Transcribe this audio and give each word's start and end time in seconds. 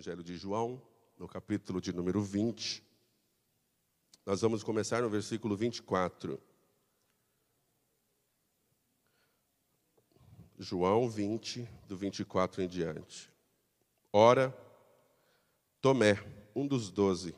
Evangelho 0.00 0.24
de 0.24 0.34
João, 0.34 0.80
no 1.18 1.28
capítulo 1.28 1.78
de 1.78 1.92
número 1.92 2.22
20. 2.22 2.82
Nós 4.24 4.40
vamos 4.40 4.62
começar 4.62 5.02
no 5.02 5.10
versículo 5.10 5.54
24. 5.54 6.40
João 10.58 11.06
20, 11.06 11.68
do 11.86 11.98
24 11.98 12.62
em 12.62 12.68
diante. 12.68 13.30
Ora, 14.10 14.56
Tomé, 15.82 16.16
um 16.56 16.66
dos 16.66 16.90
doze, 16.90 17.34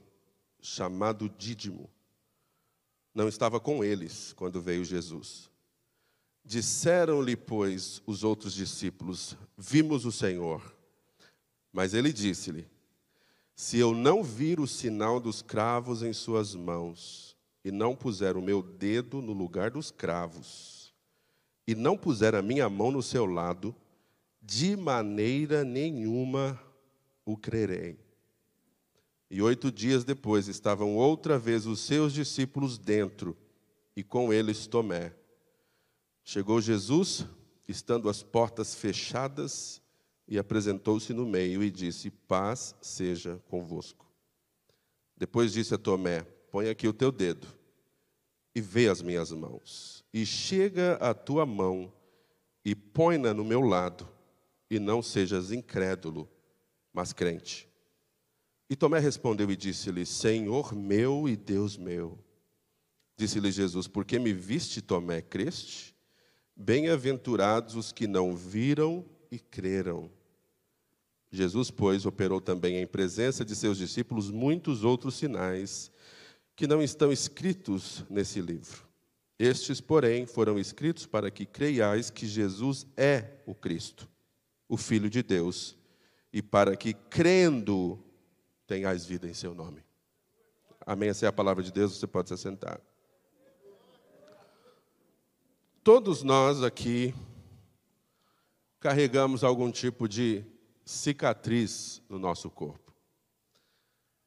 chamado 0.60 1.28
Dídimo, 1.28 1.90
não 3.12 3.26
estava 3.26 3.58
com 3.58 3.82
eles 3.82 4.32
quando 4.34 4.62
veio 4.62 4.84
Jesus. 4.84 5.50
Disseram-lhe, 6.44 7.36
pois, 7.36 8.00
os 8.06 8.22
outros 8.22 8.54
discípulos: 8.54 9.36
Vimos 9.58 10.04
o 10.04 10.12
Senhor. 10.12 10.80
Mas 11.72 11.94
ele 11.94 12.12
disse-lhe: 12.12 12.68
Se 13.54 13.78
eu 13.78 13.94
não 13.94 14.22
vir 14.22 14.60
o 14.60 14.66
sinal 14.66 15.18
dos 15.18 15.40
cravos 15.40 16.02
em 16.02 16.12
suas 16.12 16.54
mãos, 16.54 17.36
e 17.64 17.70
não 17.70 17.94
puser 17.94 18.36
o 18.36 18.42
meu 18.42 18.62
dedo 18.62 19.22
no 19.22 19.32
lugar 19.32 19.70
dos 19.70 19.90
cravos, 19.90 20.92
e 21.66 21.74
não 21.74 21.96
puser 21.96 22.34
a 22.34 22.42
minha 22.42 22.68
mão 22.68 22.90
no 22.90 23.02
seu 23.02 23.24
lado, 23.24 23.74
de 24.40 24.76
maneira 24.76 25.64
nenhuma 25.64 26.60
o 27.24 27.36
crerei. 27.36 27.98
E 29.30 29.40
oito 29.40 29.72
dias 29.72 30.04
depois 30.04 30.48
estavam 30.48 30.96
outra 30.96 31.38
vez 31.38 31.64
os 31.66 31.80
seus 31.80 32.12
discípulos 32.12 32.76
dentro, 32.76 33.36
e 33.96 34.02
com 34.02 34.32
eles 34.32 34.66
Tomé. 34.66 35.14
Chegou 36.24 36.60
Jesus, 36.60 37.26
estando 37.66 38.08
as 38.08 38.22
portas 38.22 38.74
fechadas, 38.74 39.81
e 40.26 40.38
apresentou-se 40.38 41.12
no 41.12 41.26
meio 41.26 41.62
e 41.62 41.70
disse: 41.70 42.10
Paz 42.10 42.74
seja 42.80 43.42
convosco. 43.48 44.10
Depois 45.16 45.52
disse 45.52 45.74
a 45.74 45.78
Tomé: 45.78 46.22
Põe 46.50 46.68
aqui 46.68 46.86
o 46.86 46.92
teu 46.92 47.12
dedo 47.12 47.46
e 48.54 48.60
vê 48.60 48.88
as 48.88 49.00
minhas 49.00 49.32
mãos, 49.32 50.04
e 50.12 50.26
chega 50.26 50.94
a 50.94 51.14
tua 51.14 51.46
mão 51.46 51.92
e 52.64 52.74
põe-na 52.74 53.32
no 53.32 53.44
meu 53.44 53.60
lado, 53.60 54.08
e 54.70 54.78
não 54.78 55.02
sejas 55.02 55.50
incrédulo, 55.50 56.28
mas 56.92 57.12
crente. 57.12 57.68
E 58.68 58.76
Tomé 58.76 58.98
respondeu 58.98 59.50
e 59.50 59.56
disse-lhe: 59.56 60.06
Senhor 60.06 60.74
meu 60.74 61.28
e 61.28 61.36
Deus 61.36 61.76
meu. 61.76 62.18
Disse-lhe 63.16 63.50
Jesus: 63.50 63.86
Por 63.86 64.04
que 64.04 64.18
me 64.18 64.32
viste, 64.32 64.80
Tomé, 64.80 65.20
creste? 65.20 65.94
Bem-aventurados 66.54 67.74
os 67.74 67.92
que 67.92 68.06
não 68.06 68.36
viram 68.36 69.04
e 69.32 69.38
creram. 69.38 70.10
Jesus, 71.30 71.70
pois, 71.70 72.04
operou 72.04 72.38
também 72.38 72.76
em 72.76 72.86
presença 72.86 73.42
de 73.42 73.56
seus 73.56 73.78
discípulos 73.78 74.30
muitos 74.30 74.84
outros 74.84 75.14
sinais 75.14 75.90
que 76.54 76.66
não 76.66 76.82
estão 76.82 77.10
escritos 77.10 78.04
nesse 78.10 78.42
livro. 78.42 78.86
Estes, 79.38 79.80
porém, 79.80 80.26
foram 80.26 80.58
escritos 80.58 81.06
para 81.06 81.30
que 81.30 81.46
creiais 81.46 82.10
que 82.10 82.26
Jesus 82.26 82.86
é 82.94 83.38
o 83.46 83.54
Cristo, 83.54 84.06
o 84.68 84.76
Filho 84.76 85.08
de 85.08 85.22
Deus, 85.22 85.78
e 86.30 86.42
para 86.42 86.76
que, 86.76 86.92
crendo, 86.92 87.98
tenhais 88.66 89.06
vida 89.06 89.26
em 89.26 89.32
seu 89.32 89.54
nome. 89.54 89.82
Amém. 90.84 91.08
Essa 91.08 91.24
é 91.24 91.28
a 91.30 91.32
palavra 91.32 91.62
de 91.62 91.72
Deus, 91.72 91.96
você 91.96 92.06
pode 92.06 92.28
se 92.28 92.34
assentar. 92.34 92.78
Todos 95.82 96.22
nós 96.22 96.62
aqui 96.62 97.14
carregamos 98.82 99.44
algum 99.44 99.70
tipo 99.70 100.08
de 100.08 100.44
cicatriz 100.84 102.02
no 102.08 102.18
nosso 102.18 102.50
corpo. 102.50 102.92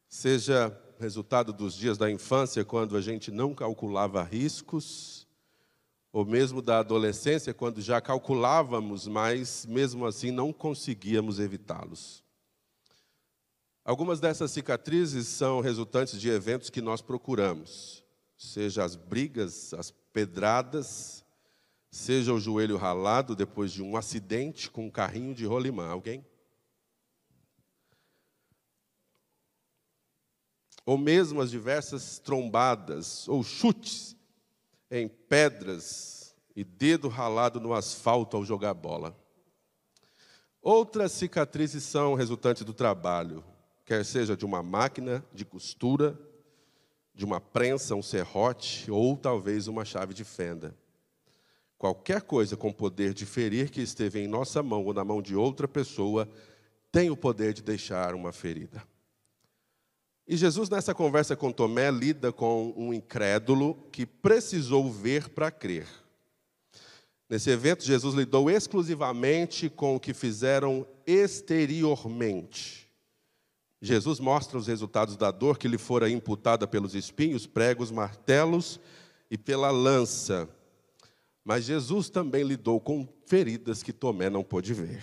Seja 0.08 0.74
resultado 0.98 1.52
dos 1.52 1.74
dias 1.74 1.98
da 1.98 2.10
infância, 2.10 2.64
quando 2.64 2.96
a 2.96 3.02
gente 3.02 3.30
não 3.30 3.54
calculava 3.54 4.22
riscos, 4.22 5.28
ou 6.10 6.24
mesmo 6.24 6.62
da 6.62 6.78
adolescência, 6.78 7.52
quando 7.52 7.82
já 7.82 8.00
calculávamos, 8.00 9.06
mas 9.06 9.66
mesmo 9.66 10.06
assim 10.06 10.30
não 10.30 10.54
conseguíamos 10.54 11.38
evitá-los. 11.38 12.24
Algumas 13.84 14.20
dessas 14.20 14.50
cicatrizes 14.52 15.28
são 15.28 15.60
resultantes 15.60 16.18
de 16.18 16.30
eventos 16.30 16.70
que 16.70 16.80
nós 16.80 17.02
procuramos, 17.02 18.02
seja 18.38 18.82
as 18.82 18.96
brigas, 18.96 19.74
as 19.74 19.90
pedradas, 19.90 21.25
seja 21.96 22.32
o 22.32 22.38
joelho 22.38 22.76
ralado 22.76 23.34
depois 23.34 23.72
de 23.72 23.82
um 23.82 23.96
acidente 23.96 24.70
com 24.70 24.86
um 24.86 24.90
carrinho 24.90 25.34
de 25.34 25.46
rolimã. 25.46 25.88
Alguém? 25.88 26.24
Ou 30.84 30.98
mesmo 30.98 31.40
as 31.40 31.50
diversas 31.50 32.18
trombadas 32.18 33.26
ou 33.26 33.42
chutes 33.42 34.14
em 34.90 35.08
pedras 35.08 36.36
e 36.54 36.62
dedo 36.62 37.08
ralado 37.08 37.58
no 37.58 37.72
asfalto 37.72 38.36
ao 38.36 38.44
jogar 38.44 38.74
bola. 38.74 39.16
Outras 40.62 41.12
cicatrizes 41.12 41.82
são 41.82 42.14
resultantes 42.14 42.62
do 42.62 42.74
trabalho, 42.74 43.42
quer 43.84 44.04
seja 44.04 44.36
de 44.36 44.44
uma 44.44 44.62
máquina 44.62 45.24
de 45.32 45.44
costura, 45.44 46.18
de 47.14 47.24
uma 47.24 47.40
prensa, 47.40 47.94
um 47.94 48.02
serrote 48.02 48.90
ou 48.90 49.16
talvez 49.16 49.66
uma 49.66 49.84
chave 49.84 50.12
de 50.12 50.24
fenda. 50.24 50.76
Qualquer 51.78 52.22
coisa 52.22 52.56
com 52.56 52.72
poder 52.72 53.12
de 53.12 53.26
ferir 53.26 53.70
que 53.70 53.80
esteve 53.80 54.20
em 54.20 54.26
nossa 54.26 54.62
mão 54.62 54.84
ou 54.84 54.94
na 54.94 55.04
mão 55.04 55.20
de 55.20 55.36
outra 55.36 55.68
pessoa 55.68 56.28
tem 56.90 57.10
o 57.10 57.16
poder 57.16 57.52
de 57.52 57.62
deixar 57.62 58.14
uma 58.14 58.32
ferida. 58.32 58.82
E 60.26 60.36
Jesus, 60.36 60.68
nessa 60.68 60.94
conversa 60.94 61.36
com 61.36 61.52
Tomé, 61.52 61.90
lida 61.90 62.32
com 62.32 62.72
um 62.76 62.92
incrédulo 62.92 63.74
que 63.92 64.04
precisou 64.04 64.90
ver 64.90 65.28
para 65.28 65.50
crer. 65.50 65.86
Nesse 67.28 67.50
evento, 67.50 67.84
Jesus 67.84 68.14
lidou 68.14 68.50
exclusivamente 68.50 69.68
com 69.68 69.96
o 69.96 70.00
que 70.00 70.14
fizeram 70.14 70.86
exteriormente. 71.06 72.88
Jesus 73.80 74.18
mostra 74.18 74.56
os 74.58 74.66
resultados 74.66 75.16
da 75.16 75.30
dor 75.30 75.58
que 75.58 75.68
lhe 75.68 75.78
fora 75.78 76.08
imputada 76.08 76.66
pelos 76.66 76.94
espinhos, 76.94 77.46
pregos, 77.46 77.90
martelos 77.90 78.80
e 79.30 79.36
pela 79.36 79.70
lança. 79.70 80.48
Mas 81.46 81.64
Jesus 81.64 82.10
também 82.10 82.42
lidou 82.42 82.80
com 82.80 83.06
feridas 83.24 83.80
que 83.80 83.92
Tomé 83.92 84.28
não 84.28 84.42
pôde 84.42 84.74
ver. 84.74 85.00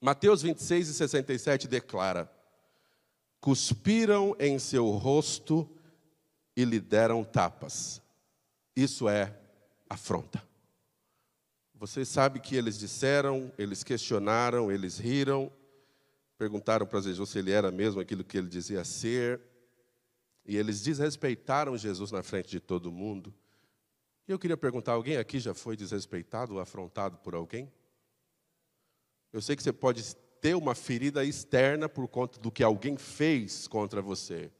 Mateus 0.00 0.40
26 0.40 0.88
e 0.88 0.94
67 0.94 1.68
declara: 1.68 2.32
Cuspiram 3.42 4.34
em 4.38 4.58
seu 4.58 4.88
rosto 4.88 5.68
e 6.56 6.64
lhe 6.64 6.80
deram 6.80 7.22
tapas. 7.22 8.00
Isso 8.74 9.06
é 9.06 9.38
afronta. 9.86 10.42
Você 11.74 12.06
sabe 12.06 12.40
que 12.40 12.56
eles 12.56 12.78
disseram, 12.78 13.52
eles 13.58 13.84
questionaram, 13.84 14.72
eles 14.72 14.96
riram, 14.96 15.52
perguntaram 16.38 16.86
para 16.86 17.02
Jesus 17.02 17.28
se 17.28 17.38
ele 17.38 17.50
era 17.50 17.70
mesmo 17.70 18.00
aquilo 18.00 18.24
que 18.24 18.38
ele 18.38 18.48
dizia 18.48 18.82
ser, 18.82 19.42
e 20.46 20.56
eles 20.56 20.80
desrespeitaram 20.80 21.76
Jesus 21.76 22.10
na 22.10 22.22
frente 22.22 22.48
de 22.48 22.60
todo 22.60 22.90
mundo. 22.90 23.30
E 24.28 24.32
eu 24.32 24.38
queria 24.38 24.56
perguntar: 24.56 24.92
alguém 24.92 25.16
aqui 25.16 25.40
já 25.40 25.54
foi 25.54 25.76
desrespeitado 25.76 26.54
ou 26.54 26.60
afrontado 26.60 27.16
por 27.18 27.34
alguém? 27.34 27.72
Eu 29.32 29.40
sei 29.40 29.56
que 29.56 29.62
você 29.62 29.72
pode 29.72 30.14
ter 30.40 30.54
uma 30.54 30.74
ferida 30.74 31.24
externa 31.24 31.88
por 31.88 32.06
conta 32.06 32.38
do 32.38 32.50
que 32.50 32.62
alguém 32.62 32.96
fez 32.96 33.66
contra 33.66 34.02
você. 34.02 34.50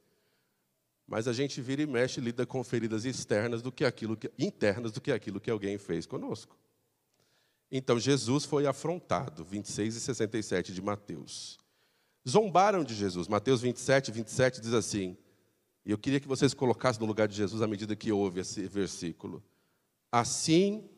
Mas 1.07 1.29
a 1.29 1.33
gente 1.33 1.61
vira 1.61 1.83
e 1.83 1.87
mexe 1.87 2.21
lida 2.21 2.45
com 2.45 2.63
feridas 2.65 3.05
externas 3.05 3.63
do 3.63 3.73
que 3.73 3.85
aquilo 3.85 4.17
que, 4.17 4.31
internas 4.39 4.93
do 4.93 5.01
que 5.01 5.13
aquilo 5.13 5.41
que 5.41 5.51
alguém 5.51 5.79
fez 5.79 6.05
conosco. 6.05 6.59
Então 7.71 7.99
Jesus 7.99 8.45
foi 8.45 8.67
afrontado, 8.67 9.45
26 9.45 9.97
e 9.97 10.01
67 10.01 10.73
de 10.73 10.83
Mateus. 10.83 11.59
Zombaram 12.29 12.85
de 12.85 12.95
Jesus. 12.95 13.29
Mateus 13.29 13.63
27, 13.63 14.11
27 14.11 14.61
diz 14.61 14.75
assim: 14.75 15.17
e 15.89 15.91
eu 15.91 15.97
queria 15.97 16.21
que 16.21 16.29
vocês 16.29 16.53
colocassem 16.53 17.01
no 17.01 17.07
lugar 17.07 17.27
de 17.27 17.35
Jesus 17.35 17.63
à 17.63 17.67
medida 17.67 17.97
que 17.97 18.13
ouve 18.13 18.41
esse 18.41 18.67
versículo. 18.69 19.43
Assim, 20.11 20.89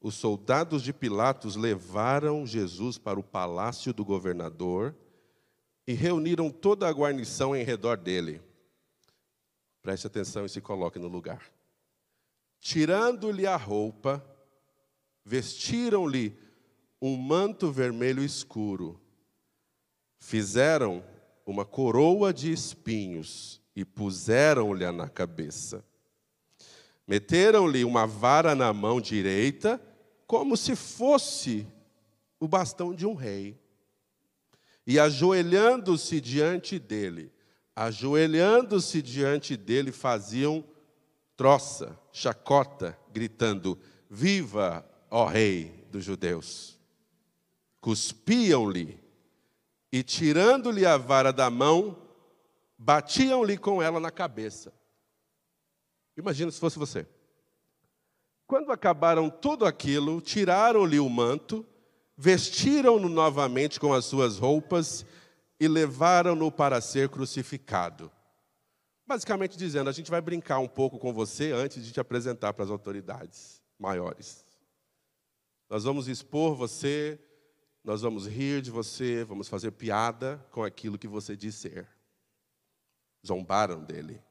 os 0.00 0.14
soldados 0.14 0.82
de 0.82 0.92
Pilatos 0.92 1.56
levaram 1.56 2.46
Jesus 2.46 2.98
para 2.98 3.18
o 3.18 3.22
palácio 3.22 3.92
do 3.92 4.04
governador 4.04 4.94
e 5.86 5.92
reuniram 5.92 6.50
toda 6.50 6.88
a 6.88 6.92
guarnição 6.92 7.54
em 7.54 7.64
redor 7.64 7.96
dele. 7.96 8.42
Preste 9.80 10.06
atenção 10.06 10.44
e 10.44 10.48
se 10.48 10.60
coloque 10.60 10.98
no 10.98 11.08
lugar. 11.08 11.52
Tirando-lhe 12.60 13.46
a 13.46 13.56
roupa, 13.56 14.24
vestiram-lhe 15.24 16.36
um 17.00 17.16
manto 17.16 17.72
vermelho 17.72 18.22
escuro, 18.22 19.00
fizeram 20.20 21.04
uma 21.44 21.64
coroa 21.64 22.32
de 22.32 22.52
espinhos 22.52 23.60
e 23.74 23.84
puseram-lhe 23.84 24.88
na 24.92 25.08
cabeça. 25.08 25.84
Meteram-lhe 27.12 27.84
uma 27.84 28.06
vara 28.06 28.54
na 28.54 28.72
mão 28.72 28.98
direita, 28.98 29.78
como 30.26 30.56
se 30.56 30.74
fosse 30.74 31.66
o 32.40 32.48
bastão 32.48 32.94
de 32.94 33.04
um 33.04 33.12
rei. 33.12 33.60
E 34.86 34.98
ajoelhando-se 34.98 36.22
diante 36.22 36.78
dele, 36.78 37.30
ajoelhando-se 37.76 39.02
diante 39.02 39.58
dele, 39.58 39.92
faziam 39.92 40.64
troça, 41.36 42.00
chacota, 42.10 42.98
gritando: 43.12 43.78
Viva, 44.08 44.82
ó 45.10 45.26
Rei 45.26 45.84
dos 45.90 46.02
Judeus! 46.02 46.78
Cuspiam-lhe 47.78 48.98
e, 49.92 50.02
tirando-lhe 50.02 50.86
a 50.86 50.96
vara 50.96 51.30
da 51.30 51.50
mão, 51.50 51.94
batiam-lhe 52.78 53.58
com 53.58 53.82
ela 53.82 54.00
na 54.00 54.10
cabeça. 54.10 54.72
Imagina 56.16 56.50
se 56.50 56.60
fosse 56.60 56.78
você. 56.78 57.06
Quando 58.46 58.70
acabaram 58.70 59.30
tudo 59.30 59.64
aquilo, 59.64 60.20
tiraram-lhe 60.20 61.00
o 61.00 61.08
manto, 61.08 61.66
vestiram-no 62.16 63.08
novamente 63.08 63.80
com 63.80 63.92
as 63.94 64.04
suas 64.04 64.38
roupas 64.38 65.06
e 65.58 65.66
levaram-no 65.66 66.52
para 66.52 66.80
ser 66.80 67.08
crucificado. 67.08 68.10
Basicamente 69.06 69.56
dizendo, 69.56 69.88
a 69.88 69.92
gente 69.92 70.10
vai 70.10 70.20
brincar 70.20 70.58
um 70.58 70.68
pouco 70.68 70.98
com 70.98 71.12
você 71.12 71.52
antes 71.52 71.84
de 71.84 71.92
te 71.92 72.00
apresentar 72.00 72.52
para 72.52 72.64
as 72.64 72.70
autoridades 72.70 73.62
maiores. 73.78 74.44
Nós 75.68 75.84
vamos 75.84 76.06
expor 76.06 76.54
você, 76.54 77.18
nós 77.82 78.02
vamos 78.02 78.26
rir 78.26 78.60
de 78.60 78.70
você, 78.70 79.24
vamos 79.24 79.48
fazer 79.48 79.70
piada 79.72 80.44
com 80.50 80.62
aquilo 80.62 80.98
que 80.98 81.08
você 81.08 81.36
diz 81.36 81.54
ser. 81.54 81.88
Zombaram 83.26 83.82
dele. 83.82 84.22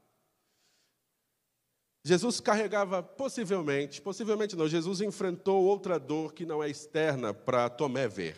Jesus 2.04 2.40
carregava 2.40 3.02
possivelmente, 3.02 4.02
possivelmente 4.02 4.56
não, 4.56 4.68
Jesus 4.68 5.00
enfrentou 5.00 5.64
outra 5.64 5.98
dor 6.00 6.32
que 6.32 6.44
não 6.44 6.62
é 6.62 6.68
externa 6.68 7.32
para 7.32 7.70
Tomé 7.70 8.08
ver. 8.08 8.36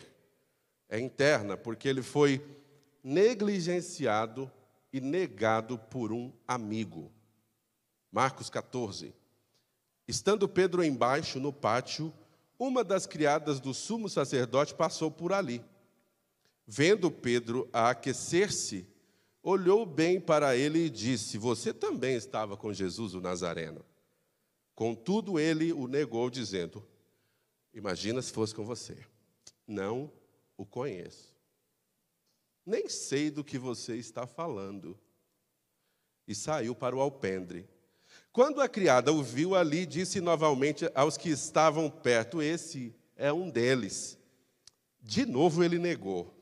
É 0.87 0.99
interna, 0.99 1.57
porque 1.57 1.87
ele 1.87 2.03
foi 2.03 2.45
negligenciado 3.03 4.51
e 4.93 5.01
negado 5.01 5.77
por 5.77 6.11
um 6.11 6.31
amigo. 6.47 7.11
Marcos 8.11 8.49
14. 8.49 9.13
Estando 10.07 10.47
Pedro 10.47 10.83
embaixo 10.83 11.39
no 11.39 11.51
pátio, 11.51 12.13
uma 12.57 12.83
das 12.83 13.07
criadas 13.07 13.59
do 13.59 13.73
sumo 13.73 14.07
sacerdote 14.07 14.75
passou 14.75 15.09
por 15.09 15.33
ali. 15.33 15.61
Vendo 16.67 17.11
Pedro 17.11 17.67
a 17.73 17.89
aquecer-se, 17.89 18.87
olhou 19.45 19.85
bem 19.85 20.19
para 20.19 20.57
ele 20.57 20.85
e 20.85 20.89
disse: 20.89 21.37
Você 21.37 21.71
também 21.71 22.15
estava 22.15 22.57
com 22.57 22.73
Jesus 22.73 23.13
o 23.13 23.21
Nazareno. 23.21 23.85
Contudo, 24.73 25.39
ele 25.39 25.71
o 25.71 25.87
negou, 25.87 26.29
dizendo: 26.29 26.85
Imagina 27.71 28.21
se 28.21 28.31
fosse 28.31 28.53
com 28.55 28.65
você. 28.65 28.97
Não 29.67 30.11
o 30.57 30.65
conheço. 30.65 31.33
Nem 32.65 32.89
sei 32.89 33.29
do 33.29 33.43
que 33.43 33.59
você 33.59 33.95
está 33.95 34.25
falando. 34.25 34.99
E 36.27 36.33
saiu 36.33 36.73
para 36.73 36.95
o 36.95 36.99
alpendre. 36.99 37.69
Quando 38.31 38.59
a 38.59 38.67
criada 38.67 39.13
o 39.13 39.21
viu 39.21 39.53
ali, 39.53 39.85
disse 39.85 40.19
novamente 40.19 40.89
aos 40.95 41.17
que 41.17 41.29
estavam 41.29 41.87
perto: 41.87 42.41
Esse 42.41 42.95
é 43.15 43.31
um 43.31 43.47
deles. 43.47 44.17
De 44.99 45.23
novo 45.23 45.63
ele 45.63 45.77
negou. 45.77 46.34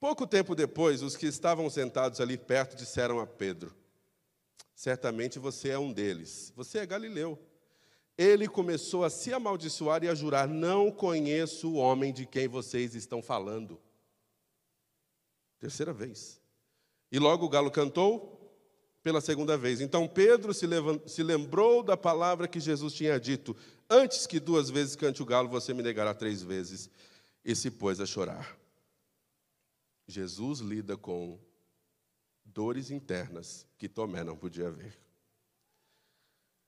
Pouco 0.00 0.26
tempo 0.26 0.54
depois, 0.54 1.02
os 1.02 1.14
que 1.14 1.26
estavam 1.26 1.68
sentados 1.68 2.22
ali 2.22 2.38
perto 2.38 2.74
disseram 2.74 3.20
a 3.20 3.26
Pedro: 3.26 3.76
Certamente 4.74 5.38
você 5.38 5.68
é 5.68 5.78
um 5.78 5.92
deles, 5.92 6.50
você 6.56 6.78
é 6.78 6.86
galileu. 6.86 7.38
Ele 8.16 8.48
começou 8.48 9.04
a 9.04 9.10
se 9.10 9.32
amaldiçoar 9.32 10.02
e 10.02 10.08
a 10.08 10.14
jurar: 10.14 10.48
Não 10.48 10.90
conheço 10.90 11.70
o 11.70 11.74
homem 11.74 12.14
de 12.14 12.24
quem 12.24 12.48
vocês 12.48 12.94
estão 12.94 13.22
falando. 13.22 13.78
Terceira 15.58 15.92
vez. 15.92 16.40
E 17.12 17.18
logo 17.18 17.44
o 17.44 17.48
galo 17.48 17.70
cantou 17.70 18.38
pela 19.02 19.20
segunda 19.20 19.58
vez. 19.58 19.82
Então 19.82 20.08
Pedro 20.08 20.54
se, 20.54 20.66
se 21.06 21.22
lembrou 21.22 21.82
da 21.82 21.96
palavra 21.96 22.48
que 22.48 22.58
Jesus 22.58 22.94
tinha 22.94 23.20
dito: 23.20 23.54
Antes 23.88 24.26
que 24.26 24.40
duas 24.40 24.70
vezes 24.70 24.96
cante 24.96 25.22
o 25.22 25.26
galo, 25.26 25.48
você 25.50 25.74
me 25.74 25.82
negará 25.82 26.14
três 26.14 26.42
vezes. 26.42 26.88
E 27.44 27.54
se 27.54 27.70
pôs 27.70 28.00
a 28.00 28.06
chorar. 28.06 28.59
Jesus 30.10 30.58
lida 30.58 30.96
com 30.96 31.38
dores 32.44 32.90
internas 32.90 33.66
que 33.78 33.88
Tomé 33.88 34.24
não 34.24 34.36
podia 34.36 34.70
ver. 34.70 34.98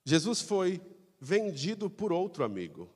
Jesus 0.04 0.40
foi 0.40 0.80
vendido 1.20 1.90
por 1.90 2.12
outro 2.12 2.44
amigo. 2.44 2.88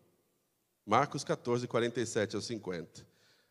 Marcos 0.85 1.25
14, 1.25 1.67
47 1.67 2.37
ao 2.37 2.43
50. 2.43 3.07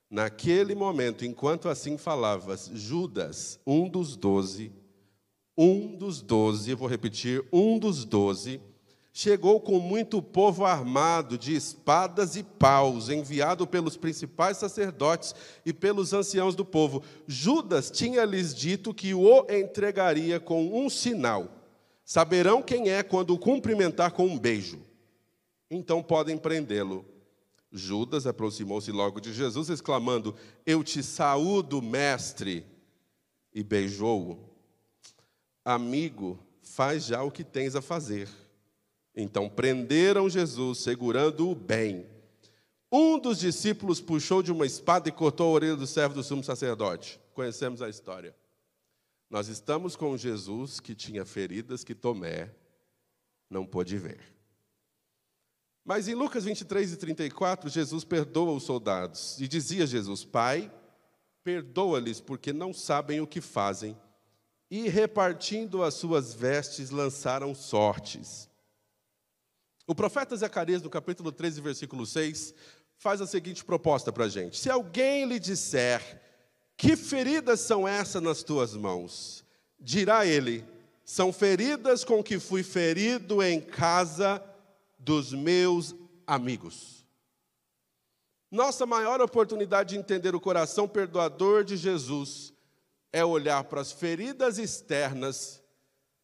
Naquele 0.09 0.75
momento, 0.75 1.25
enquanto 1.25 1.68
assim 1.68 1.97
falavas, 1.97 2.69
Judas, 2.74 3.59
um 3.65 3.89
dos 3.89 4.15
doze, 4.15 4.71
um 5.57 5.95
dos 5.95 6.21
doze, 6.21 6.74
vou 6.74 6.88
repetir, 6.88 7.45
um 7.51 7.80
dos 7.80 8.06
doze, 8.06 8.62
chegou 9.17 9.62
com 9.62 9.79
muito 9.79 10.21
povo 10.21 10.65
armado 10.65 11.38
de 11.38 11.56
espadas 11.56 12.35
e 12.35 12.44
paus, 12.44 13.07
enviado 13.07 13.65
pelos 13.65 13.95
principais 13.95 14.57
sacerdotes 14.57 15.33
e 15.65 15.71
pelos 15.71 16.12
anciãos 16.12 16.53
do 16.53 16.65
povo. 16.65 17.01
Judas 17.25 17.89
tinha-lhes 17.89 18.53
dito 18.53 18.94
que 18.94 19.13
o 19.13 19.47
entregaria 19.50 20.38
com 20.38 20.67
um 20.77 20.89
sinal. 20.89 21.50
Saberão 22.03 22.62
quem 22.62 22.89
é 22.89 23.01
quando 23.01 23.33
o 23.33 23.39
cumprimentar 23.39 24.12
com 24.12 24.25
um 24.25 24.38
beijo. 24.38 24.81
Então 25.71 26.03
podem 26.03 26.38
prendê-lo. 26.38 27.06
Judas 27.71 28.27
aproximou-se 28.27 28.91
logo 28.91 29.21
de 29.21 29.33
Jesus, 29.33 29.69
exclamando: 29.69 30.35
Eu 30.65 30.83
te 30.83 31.01
saúdo, 31.01 31.81
mestre, 31.81 32.65
e 33.53 33.63
beijou-o. 33.63 34.38
Amigo, 35.63 36.38
faz 36.62 37.06
já 37.06 37.23
o 37.23 37.31
que 37.31 37.45
tens 37.45 37.77
a 37.77 37.81
fazer. 37.81 38.27
Então 39.15 39.47
prenderam 39.47 40.29
Jesus, 40.29 40.79
segurando-o 40.79 41.56
bem. 41.56 42.06
Um 42.91 43.17
dos 43.17 43.39
discípulos 43.39 44.01
puxou 44.01 44.44
de 44.44 44.51
uma 44.51 44.65
espada 44.65 45.09
e 45.09 45.12
cortou 45.12 45.47
a 45.47 45.51
orelha 45.51 45.75
do 45.75 45.88
servo 45.88 46.15
do 46.15 46.23
sumo 46.23 46.44
sacerdote. 46.44 47.19
Conhecemos 47.33 47.81
a 47.81 47.89
história. 47.89 48.35
Nós 49.29 49.47
estamos 49.47 49.95
com 49.95 50.15
Jesus 50.17 50.79
que 50.79 50.94
tinha 50.94 51.25
feridas 51.25 51.83
que 51.83 51.95
Tomé 51.95 52.53
não 53.50 53.65
pôde 53.65 53.98
ver. 53.98 54.19
Mas 55.84 56.07
em 56.07 56.15
Lucas 56.15 56.45
23 56.45 56.93
e 56.93 56.98
34, 56.98 57.69
Jesus 57.69 58.03
perdoa 58.03 58.53
os 58.53 58.63
soldados 58.63 59.39
e 59.39 59.48
dizia 59.48 59.86
Jesus: 59.86 60.25
Pai, 60.25 60.72
perdoa-lhes 61.43 62.19
porque 62.19 62.51
não 62.51 62.74
sabem 62.74 63.22
o 63.22 63.27
que 63.27 63.39
fazem. 63.39 63.95
E 64.69 64.89
repartindo 64.89 65.84
as 65.84 65.93
suas 65.93 66.34
vestes, 66.34 66.89
lançaram 66.89 67.53
sortes. 67.53 68.50
O 69.88 69.94
profeta 69.94 70.36
Zacarias, 70.36 70.82
no 70.82 70.89
capítulo 70.89 71.32
13, 71.32 71.62
versículo 71.62 72.06
6, 72.06 72.54
faz 72.98 73.22
a 73.22 73.27
seguinte 73.27 73.63
proposta 73.63 74.12
para 74.12 74.25
a 74.25 74.30
gente: 74.30 74.58
Se 74.58 74.70
alguém 74.70 75.25
lhe 75.25 75.39
disser, 75.39 76.22
que 76.75 76.96
feridas 76.96 77.60
são 77.60 77.88
essas 77.88 78.22
nas 78.22 78.42
tuas 78.42 78.75
mãos? 78.75 79.46
Dirá 79.80 80.25
ele: 80.25 80.65
São 81.04 81.32
feridas 81.32 82.04
com 82.04 82.24
que 82.24 82.39
fui 82.39 82.63
ferido 82.63 83.44
em 83.44 83.62
casa 83.62 84.44
dos 84.98 85.32
meus 85.32 85.94
amigos. 86.25 87.06
Nossa 88.50 88.86
maior 88.86 89.22
oportunidade 89.22 89.89
de 89.89 90.00
entender 90.00 90.34
o 90.34 90.39
coração 90.39 90.88
perdoador 90.88 91.63
de 91.63 91.77
Jesus 91.77 92.54
é 93.12 93.24
olhar 93.24 93.63
para 93.65 93.82
as 93.82 93.92
feridas 93.92 94.58
externas 94.58 95.62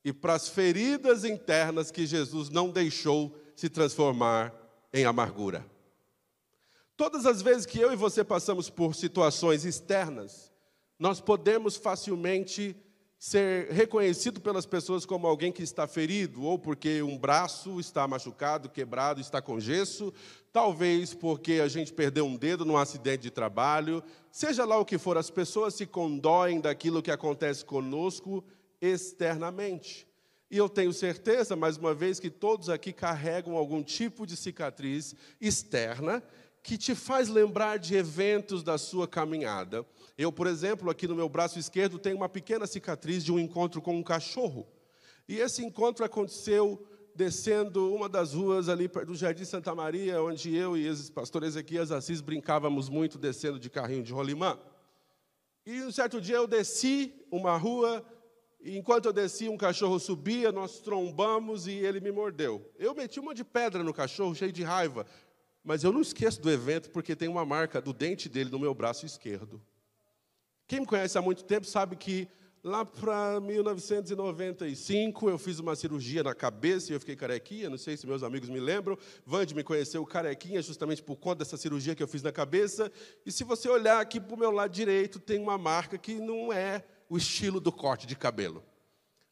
e 0.03 0.11
para 0.11 0.33
as 0.33 0.49
feridas 0.49 1.23
internas 1.23 1.91
que 1.91 2.07
Jesus 2.07 2.49
não 2.49 2.69
deixou 2.69 3.40
se 3.55 3.69
transformar 3.69 4.53
em 4.93 5.05
amargura. 5.05 5.65
Todas 6.95 7.25
as 7.25 7.41
vezes 7.41 7.65
que 7.65 7.79
eu 7.79 7.91
e 7.91 7.95
você 7.95 8.23
passamos 8.23 8.69
por 8.69 8.93
situações 8.93 9.65
externas, 9.65 10.51
nós 10.99 11.19
podemos 11.19 11.75
facilmente 11.75 12.75
ser 13.17 13.69
reconhecido 13.71 14.41
pelas 14.41 14.65
pessoas 14.65 15.05
como 15.05 15.27
alguém 15.27 15.51
que 15.51 15.61
está 15.61 15.87
ferido, 15.87 16.43
ou 16.43 16.57
porque 16.57 17.03
um 17.03 17.17
braço 17.17 17.79
está 17.79 18.07
machucado, 18.07 18.67
quebrado, 18.67 19.21
está 19.21 19.39
com 19.39 19.59
gesso, 19.59 20.11
talvez 20.51 21.13
porque 21.13 21.53
a 21.53 21.67
gente 21.67 21.93
perdeu 21.93 22.25
um 22.25 22.35
dedo 22.35 22.65
num 22.65 22.77
acidente 22.77 23.21
de 23.21 23.29
trabalho, 23.29 24.03
seja 24.31 24.65
lá 24.65 24.77
o 24.79 24.85
que 24.85 24.97
for, 24.97 25.17
as 25.17 25.29
pessoas 25.29 25.75
se 25.75 25.85
condoem 25.85 26.59
daquilo 26.59 27.01
que 27.01 27.11
acontece 27.11 27.63
conosco 27.63 28.43
externamente. 28.81 30.07
E 30.51 30.57
eu 30.57 30.67
tenho 30.67 30.91
certeza, 30.91 31.55
mais 31.55 31.77
uma 31.77 31.93
vez, 31.93 32.19
que 32.19 32.29
todos 32.29 32.67
aqui 32.67 32.91
carregam 32.91 33.55
algum 33.55 33.81
tipo 33.81 34.27
de 34.27 34.35
cicatriz 34.35 35.15
externa 35.39 36.21
que 36.61 36.77
te 36.77 36.93
faz 36.93 37.29
lembrar 37.29 37.79
de 37.79 37.95
eventos 37.95 38.61
da 38.61 38.77
sua 38.77 39.07
caminhada. 39.07 39.85
Eu, 40.17 40.29
por 40.29 40.47
exemplo, 40.47 40.89
aqui 40.89 41.07
no 41.07 41.15
meu 41.15 41.29
braço 41.29 41.57
esquerdo 41.57 41.97
tenho 41.97 42.17
uma 42.17 42.27
pequena 42.27 42.67
cicatriz 42.67 43.23
de 43.23 43.31
um 43.31 43.39
encontro 43.39 43.81
com 43.81 43.95
um 43.95 44.03
cachorro. 44.03 44.67
E 45.25 45.39
esse 45.39 45.63
encontro 45.63 46.03
aconteceu 46.03 46.85
descendo 47.15 47.93
uma 47.93 48.09
das 48.09 48.33
ruas 48.33 48.67
ali 48.67 48.89
do 48.89 49.15
Jardim 49.15 49.45
Santa 49.45 49.73
Maria, 49.73 50.21
onde 50.21 50.53
eu 50.53 50.75
e 50.75 50.89
o 50.89 51.11
pastor 51.13 51.43
Ezequias 51.43 51.93
Assis 51.93 52.19
brincávamos 52.19 52.89
muito 52.89 53.17
descendo 53.17 53.57
de 53.57 53.69
carrinho 53.69 54.03
de 54.03 54.11
rolimã. 54.11 54.59
E 55.65 55.81
um 55.81 55.91
certo 55.91 56.19
dia 56.19 56.35
eu 56.35 56.47
desci 56.47 57.13
uma 57.31 57.55
rua, 57.55 58.05
enquanto 58.63 59.05
eu 59.05 59.13
desci, 59.13 59.49
um 59.49 59.57
cachorro 59.57 59.99
subia, 59.99 60.51
nós 60.51 60.79
trombamos 60.79 61.67
e 61.67 61.71
ele 61.71 61.99
me 61.99 62.11
mordeu. 62.11 62.69
Eu 62.77 62.93
meti 62.93 63.19
uma 63.19 63.33
de 63.33 63.43
pedra 63.43 63.83
no 63.83 63.93
cachorro, 63.93 64.35
cheio 64.35 64.51
de 64.51 64.63
raiva. 64.63 65.05
Mas 65.63 65.83
eu 65.83 65.91
não 65.91 66.01
esqueço 66.01 66.41
do 66.41 66.49
evento 66.49 66.89
porque 66.89 67.15
tem 67.15 67.27
uma 67.27 67.45
marca 67.45 67.81
do 67.81 67.93
dente 67.93 68.27
dele 68.27 68.49
no 68.49 68.59
meu 68.59 68.73
braço 68.73 69.05
esquerdo. 69.05 69.61
Quem 70.67 70.79
me 70.79 70.85
conhece 70.85 71.17
há 71.17 71.21
muito 71.21 71.43
tempo 71.43 71.67
sabe 71.67 71.95
que 71.95 72.27
lá 72.63 72.85
para 72.85 73.39
1995 73.41 75.29
eu 75.29 75.37
fiz 75.37 75.59
uma 75.59 75.75
cirurgia 75.75 76.23
na 76.23 76.33
cabeça 76.33 76.91
e 76.91 76.95
eu 76.95 76.99
fiquei 76.99 77.15
carequinha. 77.15 77.69
Não 77.69 77.77
sei 77.77 77.95
se 77.95 78.07
meus 78.07 78.23
amigos 78.23 78.49
me 78.49 78.59
lembram. 78.59 78.97
Vande 79.25 79.53
me 79.53 79.63
conheceu 79.63 80.05
carequinha 80.05 80.61
justamente 80.61 81.03
por 81.03 81.15
conta 81.17 81.43
dessa 81.43 81.57
cirurgia 81.57 81.93
que 81.93 82.01
eu 82.01 82.07
fiz 82.07 82.23
na 82.23 82.31
cabeça. 82.31 82.91
E 83.25 83.31
se 83.31 83.43
você 83.43 83.69
olhar 83.69 83.99
aqui 83.99 84.19
para 84.19 84.35
o 84.35 84.39
meu 84.39 84.51
lado 84.51 84.71
direito, 84.71 85.19
tem 85.19 85.39
uma 85.39 85.57
marca 85.57 85.97
que 85.97 86.15
não 86.15 86.51
é 86.51 86.83
o 87.11 87.17
estilo 87.17 87.59
do 87.59 87.73
corte 87.73 88.07
de 88.07 88.15
cabelo. 88.15 88.63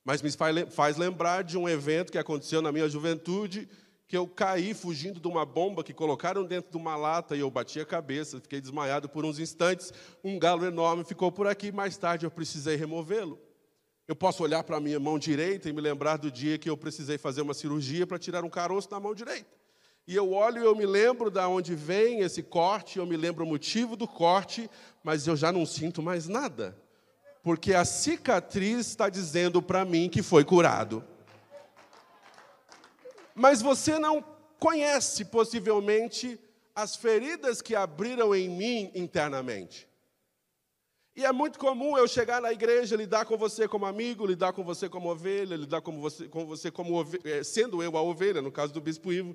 Mas 0.04 0.22
me 0.22 0.30
faz 0.70 0.98
lembrar 0.98 1.46
de 1.46 1.58
um 1.58 1.68
evento 1.68 2.12
que 2.12 2.18
aconteceu 2.18 2.62
na 2.62 2.74
minha 2.74 2.90
juventude 2.90 3.70
que 4.06 4.18
eu 4.18 4.28
caí 4.28 4.74
fugindo 4.74 5.18
de 5.18 5.28
uma 5.30 5.46
bomba 5.46 5.82
que 5.82 5.94
colocaram 5.94 6.44
dentro 6.44 6.72
de 6.72 6.76
uma 6.76 6.98
lata 6.98 7.38
e 7.38 7.40
eu 7.40 7.50
bati 7.50 7.80
a 7.80 7.86
cabeça, 7.86 8.42
fiquei 8.42 8.60
desmaiado 8.60 9.08
por 9.08 9.24
uns 9.24 9.40
instantes. 9.40 9.94
Um 10.22 10.38
galo 10.38 10.66
enorme 10.66 11.06
ficou 11.06 11.32
por 11.32 11.48
aqui, 11.48 11.72
mais 11.72 11.96
tarde 11.96 12.26
eu 12.26 12.32
precisei 12.32 12.76
removê-lo. 12.76 13.40
Eu 14.06 14.16
posso 14.16 14.44
olhar 14.44 14.64
para 14.64 14.76
a 14.76 14.82
minha 14.82 15.00
mão 15.00 15.18
direita 15.18 15.70
e 15.70 15.74
me 15.74 15.80
lembrar 15.80 16.18
do 16.18 16.30
dia 16.30 16.58
que 16.58 16.70
eu 16.70 16.76
precisei 16.76 17.18
fazer 17.18 17.44
uma 17.44 17.54
cirurgia 17.54 18.06
para 18.06 18.20
tirar 18.20 18.44
um 18.44 18.50
caroço 18.50 18.90
da 18.90 19.00
mão 19.00 19.16
direita. 19.16 19.56
E 20.06 20.16
eu 20.16 20.34
olho 20.34 20.62
e 20.62 20.66
eu 20.66 20.76
me 20.76 20.86
lembro 20.86 21.30
de 21.30 21.40
onde 21.40 21.76
vem 21.76 22.22
esse 22.22 22.44
corte, 22.44 23.00
eu 23.00 23.06
me 23.06 23.16
lembro 23.16 23.46
o 23.46 23.48
motivo 23.48 23.96
do 23.96 24.08
corte, 24.08 24.70
mas 25.02 25.28
eu 25.28 25.38
já 25.38 25.50
não 25.50 25.66
sinto 25.66 26.02
mais 26.02 26.28
nada. 26.28 26.76
Porque 27.42 27.74
a 27.74 27.86
cicatriz 27.86 28.88
está 28.88 29.10
dizendo 29.10 29.62
para 29.62 29.86
mim 29.86 30.10
que 30.10 30.22
foi 30.22 30.44
curado 30.44 31.04
mas 33.40 33.62
você 33.62 33.98
não 33.98 34.22
conhece 34.60 35.24
possivelmente 35.24 36.38
as 36.76 36.98
feridas 36.98 37.62
que 37.62 37.74
abriram 37.74 38.36
em 38.36 38.50
mim 38.50 38.92
internamente. 38.94 39.88
E 41.16 41.24
é 41.24 41.32
muito 41.32 41.58
comum 41.58 41.98
eu 41.98 42.06
chegar 42.06 42.42
na 42.42 42.52
igreja, 42.52 42.98
lidar 42.98 43.24
com 43.24 43.38
você 43.38 43.66
como 43.66 43.86
amigo, 43.86 44.26
lidar 44.26 44.52
com 44.52 44.62
você 44.62 44.90
como 44.90 45.10
ovelha, 45.10 45.56
lidar 45.56 45.80
com 45.80 46.02
você, 46.02 46.28
com 46.28 46.46
você 46.46 46.70
como 46.70 47.00
ovelha, 47.00 47.22
eh, 47.24 47.42
sendo 47.42 47.82
eu 47.82 47.96
a 47.96 48.02
ovelha, 48.02 48.42
no 48.42 48.52
caso 48.52 48.74
do 48.74 48.82
bispo 48.82 49.14
Ivo. 49.14 49.34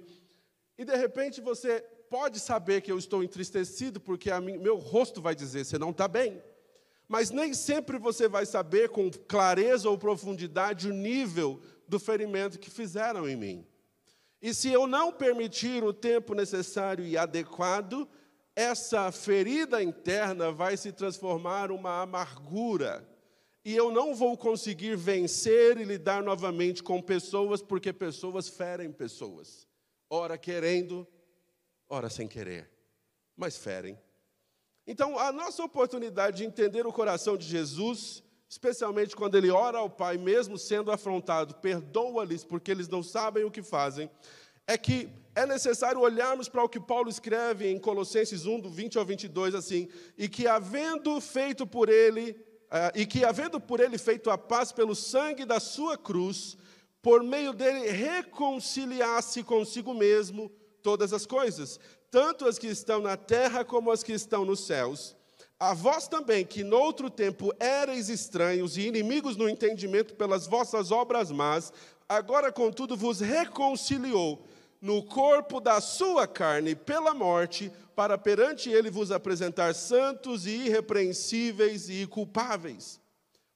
E 0.76 0.84
de 0.84 0.94
repente 0.94 1.40
você 1.40 1.80
pode 2.10 2.38
saber 2.38 2.82
que 2.82 2.92
eu 2.92 2.98
estou 2.98 3.24
entristecido, 3.24 3.98
porque 3.98 4.30
mim, 4.38 4.58
meu 4.58 4.76
rosto 4.76 5.22
vai 5.22 5.34
dizer, 5.34 5.64
você 5.64 5.78
não 5.78 5.92
está 5.92 6.06
bem. 6.06 6.42
Mas 7.08 7.30
nem 7.30 7.52
sempre 7.52 7.98
você 7.98 8.28
vai 8.28 8.46
saber 8.46 8.88
com 8.88 9.10
clareza 9.10 9.88
ou 9.88 9.98
profundidade 9.98 10.88
o 10.88 10.94
nível 10.94 11.60
do 11.86 12.00
ferimento 12.00 12.58
que 12.58 12.70
fizeram 12.70 13.28
em 13.28 13.36
mim. 13.36 13.66
E 14.40 14.52
se 14.52 14.70
eu 14.70 14.86
não 14.86 15.12
permitir 15.12 15.82
o 15.84 15.92
tempo 15.92 16.34
necessário 16.34 17.04
e 17.04 17.16
adequado, 17.16 18.08
essa 18.54 19.10
ferida 19.10 19.82
interna 19.82 20.52
vai 20.52 20.76
se 20.76 20.92
transformar 20.92 21.70
uma 21.70 22.02
amargura. 22.02 23.08
E 23.64 23.74
eu 23.74 23.90
não 23.90 24.14
vou 24.14 24.36
conseguir 24.36 24.96
vencer 24.96 25.78
e 25.78 25.84
lidar 25.84 26.22
novamente 26.22 26.82
com 26.82 27.00
pessoas, 27.00 27.62
porque 27.62 27.92
pessoas 27.92 28.48
ferem 28.48 28.92
pessoas. 28.92 29.66
Ora 30.10 30.36
querendo, 30.36 31.08
ora 31.88 32.10
sem 32.10 32.28
querer, 32.28 32.70
mas 33.34 33.56
ferem. 33.56 33.98
Então, 34.86 35.18
a 35.18 35.32
nossa 35.32 35.64
oportunidade 35.64 36.38
de 36.38 36.44
entender 36.44 36.86
o 36.86 36.92
coração 36.92 37.36
de 37.36 37.46
Jesus, 37.46 38.22
especialmente 38.48 39.16
quando 39.16 39.36
ele 39.36 39.50
ora 39.50 39.78
ao 39.78 39.88
Pai, 39.88 40.18
mesmo 40.18 40.58
sendo 40.58 40.92
afrontado, 40.92 41.54
perdoa-lhes 41.54 42.44
porque 42.44 42.70
eles 42.70 42.88
não 42.88 43.02
sabem 43.02 43.44
o 43.44 43.50
que 43.50 43.62
fazem, 43.62 44.10
é 44.66 44.76
que 44.76 45.08
é 45.34 45.46
necessário 45.46 46.00
olharmos 46.00 46.48
para 46.48 46.62
o 46.62 46.68
que 46.68 46.78
Paulo 46.78 47.08
escreve 47.08 47.68
em 47.68 47.78
Colossenses 47.78 48.46
1, 48.46 48.60
do 48.60 48.70
20 48.70 48.98
ao 48.98 49.04
22, 49.04 49.54
assim, 49.54 49.88
e 50.16 50.28
que 50.28 50.46
havendo 50.46 51.20
feito 51.20 51.66
por 51.66 51.88
ele, 51.88 52.32
uh, 52.70 52.92
e 52.94 53.04
que 53.04 53.24
havendo 53.24 53.58
por 53.58 53.80
ele 53.80 53.98
feito 53.98 54.30
a 54.30 54.38
paz 54.38 54.70
pelo 54.70 54.94
sangue 54.94 55.44
da 55.44 55.58
sua 55.58 55.96
cruz, 55.96 56.56
por 57.02 57.22
meio 57.22 57.52
dele 57.52 57.90
reconciliasse 57.90 59.42
consigo 59.42 59.92
mesmo 59.92 60.50
todas 60.82 61.12
as 61.12 61.26
coisas, 61.26 61.80
tanto 62.14 62.46
as 62.46 62.60
que 62.60 62.68
estão 62.68 63.00
na 63.00 63.16
terra 63.16 63.64
como 63.64 63.90
as 63.90 64.04
que 64.04 64.12
estão 64.12 64.44
nos 64.44 64.60
céus. 64.60 65.16
A 65.58 65.74
vós 65.74 66.06
também, 66.06 66.46
que 66.46 66.62
noutro 66.62 67.10
tempo 67.10 67.52
erais 67.58 68.08
estranhos 68.08 68.76
e 68.76 68.82
inimigos 68.82 69.36
no 69.36 69.48
entendimento 69.48 70.14
pelas 70.14 70.46
vossas 70.46 70.92
obras 70.92 71.32
más, 71.32 71.72
agora, 72.08 72.52
contudo, 72.52 72.96
vos 72.96 73.18
reconciliou 73.18 74.46
no 74.80 75.02
corpo 75.02 75.58
da 75.58 75.80
sua 75.80 76.24
carne 76.24 76.76
pela 76.76 77.12
morte, 77.12 77.72
para 77.96 78.16
perante 78.16 78.70
ele 78.70 78.92
vos 78.92 79.10
apresentar 79.10 79.74
santos 79.74 80.46
e 80.46 80.66
irrepreensíveis 80.66 81.90
e 81.90 82.06
culpáveis. 82.06 83.00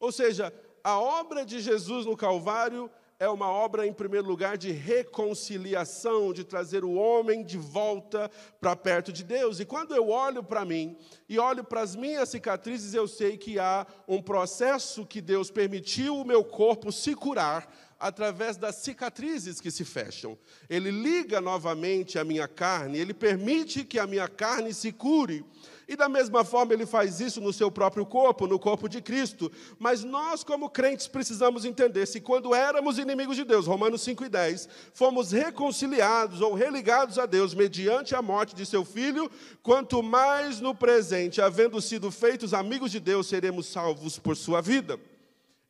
Ou 0.01 0.11
seja, 0.11 0.53
a 0.83 0.99
obra 0.99 1.47
de 1.47 1.61
Jesus 1.61 2.07
no 2.07 2.17
Calvário 2.17 2.91
é 3.21 3.29
uma 3.29 3.51
obra, 3.51 3.85
em 3.85 3.93
primeiro 3.93 4.29
lugar, 4.29 4.57
de 4.57 4.71
reconciliação, 4.71 6.33
de 6.33 6.45
trazer 6.45 6.85
o 6.85 6.93
homem 6.93 7.43
de 7.43 7.59
volta 7.59 8.31
para 8.61 8.77
perto 8.77 9.13
de 9.13 9.25
Deus. 9.25 9.59
E 9.59 9.65
quando 9.65 9.93
eu 9.93 10.09
olho 10.09 10.43
para 10.43 10.65
mim 10.65 10.97
e 11.29 11.37
olho 11.37 11.65
para 11.65 11.81
as 11.81 11.97
minhas 11.97 12.29
cicatrizes, 12.29 12.95
eu 12.95 13.09
sei 13.09 13.37
que 13.37 13.59
há 13.59 13.85
um 14.07 14.23
processo 14.23 15.05
que 15.05 15.21
Deus 15.21 15.51
permitiu 15.51 16.17
o 16.17 16.25
meu 16.25 16.45
corpo 16.45 16.93
se 16.93 17.13
curar 17.17 17.69
através 17.99 18.57
das 18.57 18.77
cicatrizes 18.77 19.61
que 19.61 19.73
se 19.73 19.85
fecham. 19.85 20.39
Ele 20.71 20.93
liga 20.93 21.41
novamente 21.41 22.21
a 22.21 22.25
minha 22.25 22.47
carne, 22.47 22.99
ele 22.99 23.13
permite 23.13 23.85
que 23.85 23.99
a 23.99 24.07
minha 24.07 24.29
carne 24.29 24.73
se 24.73 24.93
cure. 24.93 25.45
E 25.89 25.97
da 25.97 26.07
mesma 26.07 26.45
forma 26.45 26.75
ele 26.75 26.85
faz 26.85 27.19
isso 27.19 27.41
no 27.41 27.51
seu 27.51 27.71
próprio 27.71 28.05
corpo, 28.05 28.47
no 28.47 28.59
corpo 28.59 28.87
de 28.91 29.01
Cristo. 29.01 29.51
Mas 29.79 30.05
nós, 30.05 30.45
como 30.45 30.69
crentes, 30.69 31.09
precisamos 31.09 31.65
entender 31.65 32.05
se 32.05 32.21
quando 32.21 32.55
éramos 32.55 32.99
inimigos 32.99 33.37
de 33.37 33.43
Deus, 33.43 33.67
Romanos 33.67 34.03
5 34.03 34.27
e 34.27 34.29
10, 34.29 34.69
fomos 34.93 35.33
reconciliados 35.33 36.43
ou 36.43 36.53
religados 36.53 37.19
a 37.19 37.25
Deus 37.25 37.55
mediante 37.55 38.15
a 38.15 38.21
morte 38.21 38.55
de 38.55 38.67
seu 38.67 38.85
filho, 38.85 39.31
quanto 39.63 40.03
mais 40.03 40.61
no 40.61 40.75
presente, 40.75 41.41
havendo 41.41 41.81
sido 41.81 42.11
feitos 42.11 42.53
amigos 42.53 42.91
de 42.91 43.01
Deus, 43.01 43.27
seremos 43.27 43.65
salvos 43.67 44.19
por 44.19 44.37
sua 44.37 44.61
vida. 44.61 45.01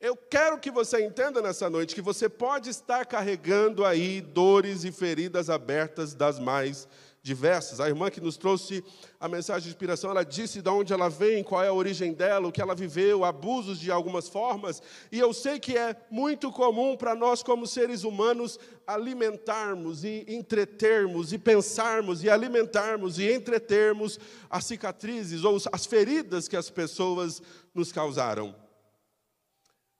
Eu 0.01 0.15
quero 0.15 0.57
que 0.57 0.71
você 0.71 1.05
entenda 1.05 1.41
nessa 1.41 1.69
noite 1.69 1.95
que 1.95 2.01
você 2.01 2.27
pode 2.27 2.69
estar 2.69 3.05
carregando 3.05 3.85
aí 3.85 4.21
dores 4.21 4.83
e 4.83 4.91
feridas 4.91 5.49
abertas 5.49 6.13
das 6.13 6.39
mais 6.39 6.87
diversas. 7.21 7.79
A 7.79 7.87
irmã 7.87 8.09
que 8.09 8.21
nos 8.21 8.37
trouxe 8.37 8.83
a 9.19 9.27
mensagem 9.27 9.63
de 9.63 9.69
inspiração, 9.69 10.09
ela 10.09 10.23
disse 10.23 10.61
de 10.61 10.69
onde 10.69 10.93
ela 10.93 11.09
vem, 11.09 11.43
qual 11.43 11.63
é 11.63 11.67
a 11.67 11.73
origem 11.73 12.13
dela, 12.13 12.47
o 12.47 12.51
que 12.51 12.61
ela 12.61 12.73
viveu, 12.73 13.25
abusos 13.25 13.79
de 13.79 13.91
algumas 13.91 14.29
formas. 14.29 14.81
E 15.11 15.19
eu 15.19 15.33
sei 15.33 15.59
que 15.59 15.77
é 15.77 15.95
muito 16.09 16.51
comum 16.51 16.95
para 16.95 17.15
nós, 17.15 17.43
como 17.43 17.67
seres 17.67 18.03
humanos, 18.03 18.59
alimentarmos 18.87 20.03
e 20.03 20.25
entretermos, 20.27 21.33
e 21.33 21.37
pensarmos, 21.37 22.23
e 22.23 22.29
alimentarmos 22.29 23.19
e 23.19 23.31
entretermos 23.31 24.19
as 24.49 24.65
cicatrizes 24.65 25.43
ou 25.43 25.57
as 25.71 25.85
feridas 25.85 26.47
que 26.47 26.57
as 26.57 26.69
pessoas 26.69 27.41
nos 27.73 27.91
causaram. 27.91 28.55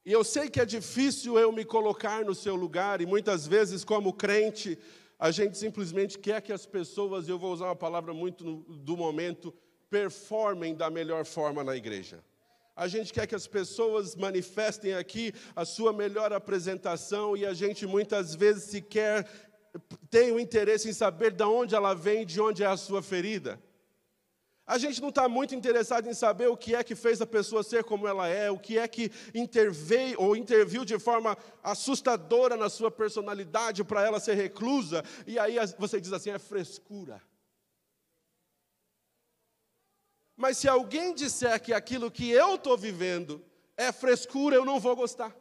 E 0.06 0.12
eu 0.12 0.24
sei 0.24 0.50
que 0.50 0.60
é 0.60 0.66
difícil 0.66 1.38
eu 1.38 1.52
me 1.52 1.66
colocar 1.66 2.24
no 2.24 2.34
seu 2.34 2.56
lugar, 2.56 3.02
e 3.02 3.06
muitas 3.06 3.46
vezes, 3.46 3.84
como 3.84 4.14
crente, 4.14 4.80
a 5.20 5.32
gente 5.32 5.58
simplesmente 5.58 6.18
quer 6.18 6.42
que 6.42 6.54
as 6.54 6.66
pessoas, 6.66 7.28
eu 7.28 7.38
vou 7.38 7.52
usar 7.52 7.66
uma 7.66 7.76
palavra 7.76 8.14
muito 8.14 8.64
do 8.70 8.96
momento, 8.96 9.54
performem 9.90 10.74
da 10.74 10.90
melhor 10.90 11.26
forma 11.26 11.62
na 11.62 11.76
igreja. 11.76 12.24
A 12.74 12.88
gente 12.88 13.12
quer 13.12 13.28
que 13.28 13.36
as 13.36 13.46
pessoas 13.46 14.16
manifestem 14.16 14.94
aqui 14.94 15.34
a 15.54 15.66
sua 15.66 15.92
melhor 15.92 16.32
apresentação 16.32 17.36
e 17.36 17.46
a 17.46 17.54
gente 17.54 17.86
muitas 17.86 18.34
vezes 18.34 18.64
sequer 18.64 19.28
tem 20.10 20.32
o 20.32 20.40
interesse 20.40 20.90
em 20.90 20.94
saber 20.94 21.32
de 21.32 21.44
onde 21.44 21.76
ela 21.76 21.94
vem, 21.94 22.26
de 22.26 22.40
onde 22.40 22.64
é 22.64 22.68
a 22.68 22.78
sua 22.78 23.04
ferida. 23.04 23.62
A 24.70 24.78
gente 24.78 25.02
não 25.02 25.10
está 25.10 25.28
muito 25.28 25.56
interessado 25.56 26.08
em 26.08 26.14
saber 26.14 26.48
o 26.48 26.56
que 26.56 26.76
é 26.76 26.84
que 26.84 26.94
fez 26.94 27.20
a 27.20 27.26
pessoa 27.26 27.64
ser 27.64 27.84
como 27.84 28.08
ela 28.08 28.28
é, 28.28 28.52
o 28.52 28.60
que 28.60 28.78
é 28.78 28.88
que 28.88 29.12
interveio 29.34 30.22
ou 30.22 30.36
interviu 30.36 30.86
de 30.86 31.00
forma 31.00 31.36
assustadora 31.64 32.56
na 32.56 32.70
sua 32.70 32.92
personalidade 32.92 33.84
para 33.84 34.06
ela 34.06 34.20
ser 34.20 34.36
reclusa. 34.36 35.04
E 35.26 35.40
aí 35.40 35.56
você 35.80 36.00
diz 36.00 36.14
assim: 36.14 36.30
é 36.30 36.38
frescura. 36.38 37.20
Mas 40.38 40.60
se 40.60 40.68
alguém 40.68 41.16
disser 41.16 41.60
que 41.60 41.74
aquilo 41.74 42.12
que 42.12 42.30
eu 42.30 42.54
estou 42.54 42.78
vivendo 42.78 43.44
é 43.76 43.92
frescura, 43.92 44.56
eu 44.56 44.64
não 44.64 44.80
vou 44.80 44.96
gostar. 44.96 45.36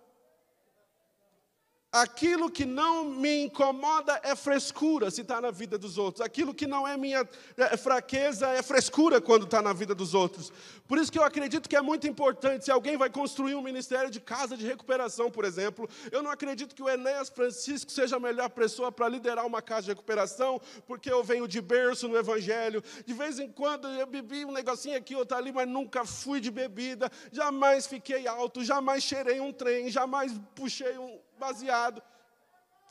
Aquilo 1.91 2.51
que 2.51 2.67
não 2.67 3.07
me 3.07 3.45
incomoda 3.45 4.21
é 4.23 4.37
frescura 4.37 5.11
se 5.11 5.23
está 5.23 5.41
na 5.41 5.51
vida 5.51 5.79
dos 5.79 5.97
outros. 5.97 6.21
Aquilo 6.21 6.53
que 6.53 6.67
não 6.67 6.87
é 6.87 6.99
minha 6.99 7.27
é 7.57 7.77
fraqueza 7.79 8.47
é 8.47 8.63
frescura 8.63 9.23
quando 9.23 9.45
está 9.45 9.63
na 9.63 9.73
vida 9.73 9.95
dos 9.95 10.13
outros. 10.13 10.53
Por 10.87 10.99
isso 10.99 11.11
que 11.11 11.19
eu 11.19 11.23
acredito 11.23 11.67
que 11.67 11.75
é 11.75 11.81
muito 11.81 12.07
importante. 12.07 12.67
Se 12.67 12.71
alguém 12.71 12.99
vai 12.99 13.09
construir 13.09 13.55
um 13.55 13.63
ministério 13.63 14.11
de 14.11 14.21
casa 14.21 14.55
de 14.55 14.67
recuperação, 14.67 15.31
por 15.31 15.47
exemplo, 15.47 15.89
eu 16.13 16.23
não 16.23 16.31
acredito 16.31 16.75
que 16.75 16.83
o 16.83 16.91
Enéas 16.91 17.31
Francisco 17.31 17.91
seja 17.91 18.17
a 18.17 18.21
melhor 18.21 18.51
pessoa 18.51 18.93
para 18.93 19.09
liderar 19.09 19.47
uma 19.47 19.63
casa 19.63 19.85
de 19.85 19.89
recuperação, 19.89 20.61
porque 20.87 21.11
eu 21.11 21.25
venho 21.25 21.49
de 21.49 21.63
berço 21.63 22.07
no 22.07 22.19
Evangelho. 22.19 22.85
De 23.07 23.15
vez 23.15 23.39
em 23.39 23.51
quando 23.51 23.89
eu 23.89 24.07
bebi 24.07 24.45
um 24.45 24.53
negocinho 24.53 24.99
aqui, 24.99 25.17
outro 25.17 25.39
ali, 25.39 25.53
mas 25.53 25.67
nunca 25.67 26.05
fui 26.05 26.39
de 26.39 26.51
bebida. 26.51 27.11
Jamais 27.33 27.87
fiquei 27.87 28.27
alto, 28.27 28.63
jamais 28.63 29.03
cheirei 29.03 29.41
um 29.41 29.55
trem, 29.55 29.89
jamais 29.89 30.39
puxei 30.55 30.99
um 30.99 31.19
baseado. 31.39 32.03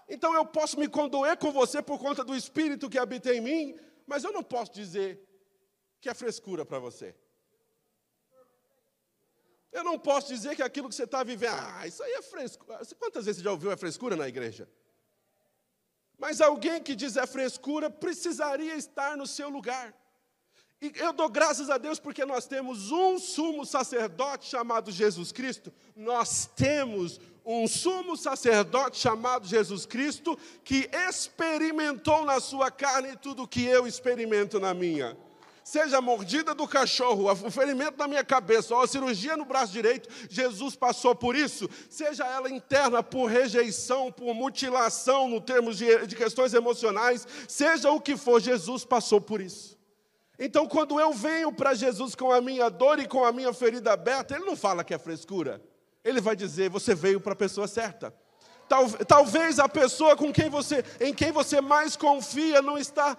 Então 0.07 0.33
eu 0.33 0.45
posso 0.45 0.79
me 0.79 0.87
condoer 0.87 1.37
com 1.37 1.51
você 1.51 1.81
por 1.81 1.99
conta 1.99 2.23
do 2.23 2.35
espírito 2.35 2.89
que 2.89 2.97
habita 2.97 3.33
em 3.33 3.41
mim, 3.41 3.79
mas 4.05 4.23
eu 4.23 4.31
não 4.31 4.41
posso 4.41 4.71
dizer 4.73 5.21
que 5.99 6.09
é 6.09 6.13
frescura 6.13 6.65
para 6.65 6.79
você. 6.79 7.15
Eu 9.71 9.83
não 9.83 9.99
posso 9.99 10.29
dizer 10.29 10.55
que 10.55 10.63
aquilo 10.63 10.89
que 10.89 10.95
você 10.95 11.03
está 11.03 11.23
vivendo, 11.23 11.53
ah, 11.55 11.85
isso 11.85 12.01
aí 12.01 12.13
é 12.13 12.21
frescura. 12.21 12.79
Quantas 12.97 13.25
vezes 13.25 13.39
você 13.39 13.43
já 13.43 13.51
ouviu 13.51 13.71
é 13.71 13.77
frescura 13.77 14.15
na 14.15 14.27
igreja? 14.27 14.67
Mas 16.17 16.41
alguém 16.41 16.81
que 16.81 16.95
diz 16.95 17.15
é 17.15 17.27
frescura 17.27 17.89
precisaria 17.89 18.75
estar 18.75 19.15
no 19.15 19.27
seu 19.27 19.49
lugar. 19.49 19.93
E 20.81 20.91
eu 20.95 21.11
dou 21.11 21.29
graças 21.29 21.69
a 21.69 21.77
Deus 21.77 21.99
porque 21.99 22.23
nós 22.25 22.45
temos 22.47 22.91
um 22.91 23.19
sumo 23.19 23.65
sacerdote 23.65 24.47
chamado 24.47 24.91
Jesus 24.91 25.31
Cristo. 25.31 25.73
Nós 25.95 26.45
temos 26.55 27.19
um 27.47 27.65
sumo 27.65 28.17
sacerdote 28.17 28.97
chamado 28.97 29.47
Jesus 29.47 29.85
Cristo 29.85 30.37
que 30.65 30.89
experimentou 31.07 32.25
na 32.25 32.41
sua 32.41 32.69
carne 32.69 33.15
tudo 33.15 33.47
que 33.47 33.63
eu 33.63 33.87
experimento 33.87 34.59
na 34.59 34.73
minha. 34.73 35.17
Seja 35.63 35.97
a 35.97 36.01
mordida 36.01 36.53
do 36.53 36.67
cachorro, 36.67 37.31
o 37.31 37.51
ferimento 37.51 37.97
na 37.97 38.07
minha 38.07 38.23
cabeça, 38.23 38.73
ou 38.75 38.81
a 38.81 38.87
cirurgia 38.87 39.35
no 39.35 39.45
braço 39.45 39.71
direito, 39.71 40.09
Jesus 40.29 40.75
passou 40.75 41.15
por 41.15 41.35
isso. 41.35 41.69
Seja 41.89 42.25
ela 42.25 42.49
interna 42.49 43.01
por 43.01 43.25
rejeição, 43.27 44.11
por 44.11 44.33
mutilação, 44.33 45.27
no 45.29 45.41
termos 45.41 45.77
de, 45.77 46.05
de 46.05 46.15
questões 46.15 46.53
emocionais, 46.53 47.27
seja 47.47 47.91
o 47.91 47.99
que 47.99 48.15
for, 48.15 48.41
Jesus 48.41 48.85
passou 48.85 49.19
por 49.19 49.41
isso. 49.41 49.77
Então, 50.39 50.67
quando 50.67 50.99
eu 50.99 51.11
venho 51.11 51.51
para 51.51 51.73
Jesus 51.73 52.13
com 52.15 52.31
a 52.31 52.39
minha 52.39 52.69
dor 52.69 52.99
e 52.99 53.07
com 53.07 53.25
a 53.25 53.31
minha 53.31 53.51
ferida 53.51 53.91
aberta, 53.91 54.35
ele 54.35 54.45
não 54.45 54.55
fala 54.55 54.83
que 54.83 54.93
é 54.93 54.97
frescura. 54.97 55.61
Ele 56.07 56.21
vai 56.21 56.35
dizer: 56.35 56.69
você 56.69 56.95
veio 56.95 57.19
para 57.19 57.33
a 57.33 57.35
pessoa 57.35 57.67
certa. 57.67 58.13
Tal, 58.67 58.89
talvez 59.05 59.59
a 59.59 59.69
pessoa 59.69 60.15
com 60.15 60.31
quem 60.31 60.49
você, 60.49 60.83
em 60.99 61.13
quem 61.13 61.31
você 61.31 61.61
mais 61.61 61.95
confia 61.95 62.61
não 62.61 62.77
está 62.77 63.17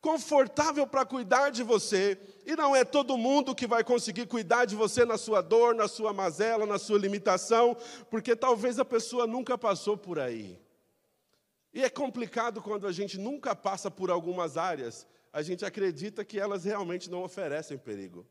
confortável 0.00 0.86
para 0.86 1.04
cuidar 1.04 1.50
de 1.50 1.62
você, 1.62 2.18
e 2.44 2.54
não 2.54 2.76
é 2.76 2.84
todo 2.84 3.16
mundo 3.16 3.54
que 3.54 3.66
vai 3.66 3.82
conseguir 3.82 4.26
cuidar 4.26 4.66
de 4.66 4.76
você 4.76 5.04
na 5.04 5.16
sua 5.16 5.40
dor, 5.40 5.74
na 5.74 5.88
sua 5.88 6.12
mazela, 6.12 6.66
na 6.66 6.78
sua 6.78 6.98
limitação, 6.98 7.74
porque 8.10 8.36
talvez 8.36 8.78
a 8.78 8.84
pessoa 8.84 9.26
nunca 9.26 9.56
passou 9.56 9.96
por 9.96 10.18
aí. 10.18 10.60
E 11.72 11.82
é 11.82 11.88
complicado 11.88 12.60
quando 12.60 12.86
a 12.86 12.92
gente 12.92 13.18
nunca 13.18 13.56
passa 13.56 13.90
por 13.90 14.10
algumas 14.10 14.58
áreas 14.58 15.06
a 15.34 15.42
gente 15.42 15.64
acredita 15.64 16.24
que 16.24 16.38
elas 16.38 16.64
realmente 16.64 17.10
não 17.10 17.24
oferecem 17.24 17.76
perigo. 17.76 18.24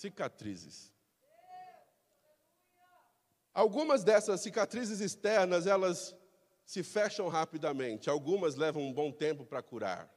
Cicatrizes. 0.00 0.90
Algumas 3.52 4.02
dessas 4.02 4.40
cicatrizes 4.40 5.00
externas, 5.00 5.66
elas 5.66 6.16
se 6.64 6.82
fecham 6.82 7.28
rapidamente, 7.28 8.08
algumas 8.08 8.54
levam 8.54 8.82
um 8.82 8.94
bom 8.94 9.12
tempo 9.12 9.44
para 9.44 9.62
curar. 9.62 10.10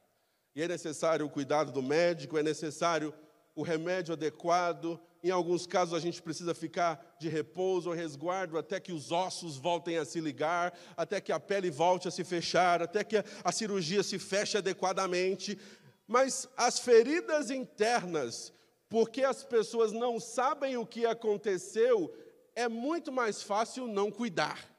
E 0.54 0.62
é 0.62 0.68
necessário 0.68 1.26
o 1.26 1.28
cuidado 1.28 1.70
do 1.70 1.82
médico, 1.82 2.38
é 2.38 2.42
necessário 2.42 3.12
o 3.54 3.62
remédio 3.62 4.14
adequado, 4.14 4.98
em 5.22 5.30
alguns 5.30 5.66
casos, 5.66 5.92
a 5.92 6.00
gente 6.00 6.22
precisa 6.22 6.54
ficar 6.54 7.16
de 7.20 7.28
repouso 7.28 7.90
ou 7.90 7.94
resguardo 7.94 8.56
até 8.56 8.80
que 8.80 8.92
os 8.92 9.12
ossos 9.12 9.58
voltem 9.58 9.98
a 9.98 10.04
se 10.06 10.18
ligar, 10.18 10.72
até 10.96 11.20
que 11.20 11.30
a 11.30 11.38
pele 11.38 11.70
volte 11.70 12.08
a 12.08 12.10
se 12.10 12.24
fechar, 12.24 12.80
até 12.80 13.04
que 13.04 13.22
a 13.42 13.52
cirurgia 13.52 14.02
se 14.02 14.18
feche 14.18 14.56
adequadamente. 14.56 15.58
Mas 16.06 16.48
as 16.56 16.78
feridas 16.78 17.50
internas, 17.50 18.50
porque 18.94 19.24
as 19.24 19.42
pessoas 19.42 19.90
não 19.90 20.20
sabem 20.20 20.76
o 20.76 20.86
que 20.86 21.04
aconteceu, 21.04 22.14
é 22.54 22.68
muito 22.68 23.10
mais 23.10 23.42
fácil 23.42 23.88
não 23.88 24.08
cuidar. 24.08 24.72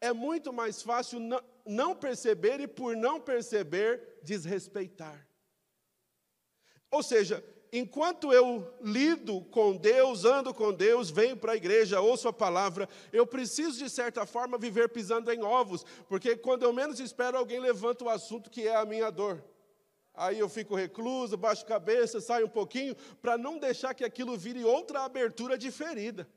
É 0.00 0.12
muito 0.12 0.52
mais 0.52 0.80
fácil 0.80 1.18
não 1.66 1.92
perceber 1.92 2.60
e, 2.60 2.68
por 2.68 2.94
não 2.94 3.20
perceber, 3.20 4.20
desrespeitar. 4.22 5.26
Ou 6.88 7.02
seja, 7.02 7.44
enquanto 7.72 8.32
eu 8.32 8.72
lido 8.80 9.40
com 9.46 9.76
Deus, 9.76 10.24
ando 10.24 10.54
com 10.54 10.72
Deus, 10.72 11.10
venho 11.10 11.36
para 11.36 11.50
a 11.50 11.56
igreja, 11.56 12.00
ouço 12.00 12.28
a 12.28 12.32
palavra, 12.32 12.88
eu 13.12 13.26
preciso, 13.26 13.76
de 13.76 13.90
certa 13.90 14.24
forma, 14.24 14.56
viver 14.56 14.88
pisando 14.88 15.32
em 15.32 15.42
ovos, 15.42 15.84
porque 16.08 16.36
quando 16.36 16.62
eu 16.62 16.72
menos 16.72 17.00
espero, 17.00 17.36
alguém 17.36 17.58
levanta 17.58 18.04
o 18.04 18.08
assunto 18.08 18.50
que 18.50 18.68
é 18.68 18.76
a 18.76 18.86
minha 18.86 19.10
dor. 19.10 19.42
Aí 20.18 20.38
eu 20.40 20.48
fico 20.48 20.74
recluso, 20.74 21.36
baixo 21.36 21.64
cabeça, 21.64 22.20
saio 22.20 22.46
um 22.46 22.50
pouquinho, 22.50 22.96
para 23.22 23.38
não 23.38 23.56
deixar 23.56 23.94
que 23.94 24.04
aquilo 24.04 24.36
vire 24.36 24.64
outra 24.64 25.04
abertura 25.04 25.56
de 25.56 25.70
ferida. 25.70 26.28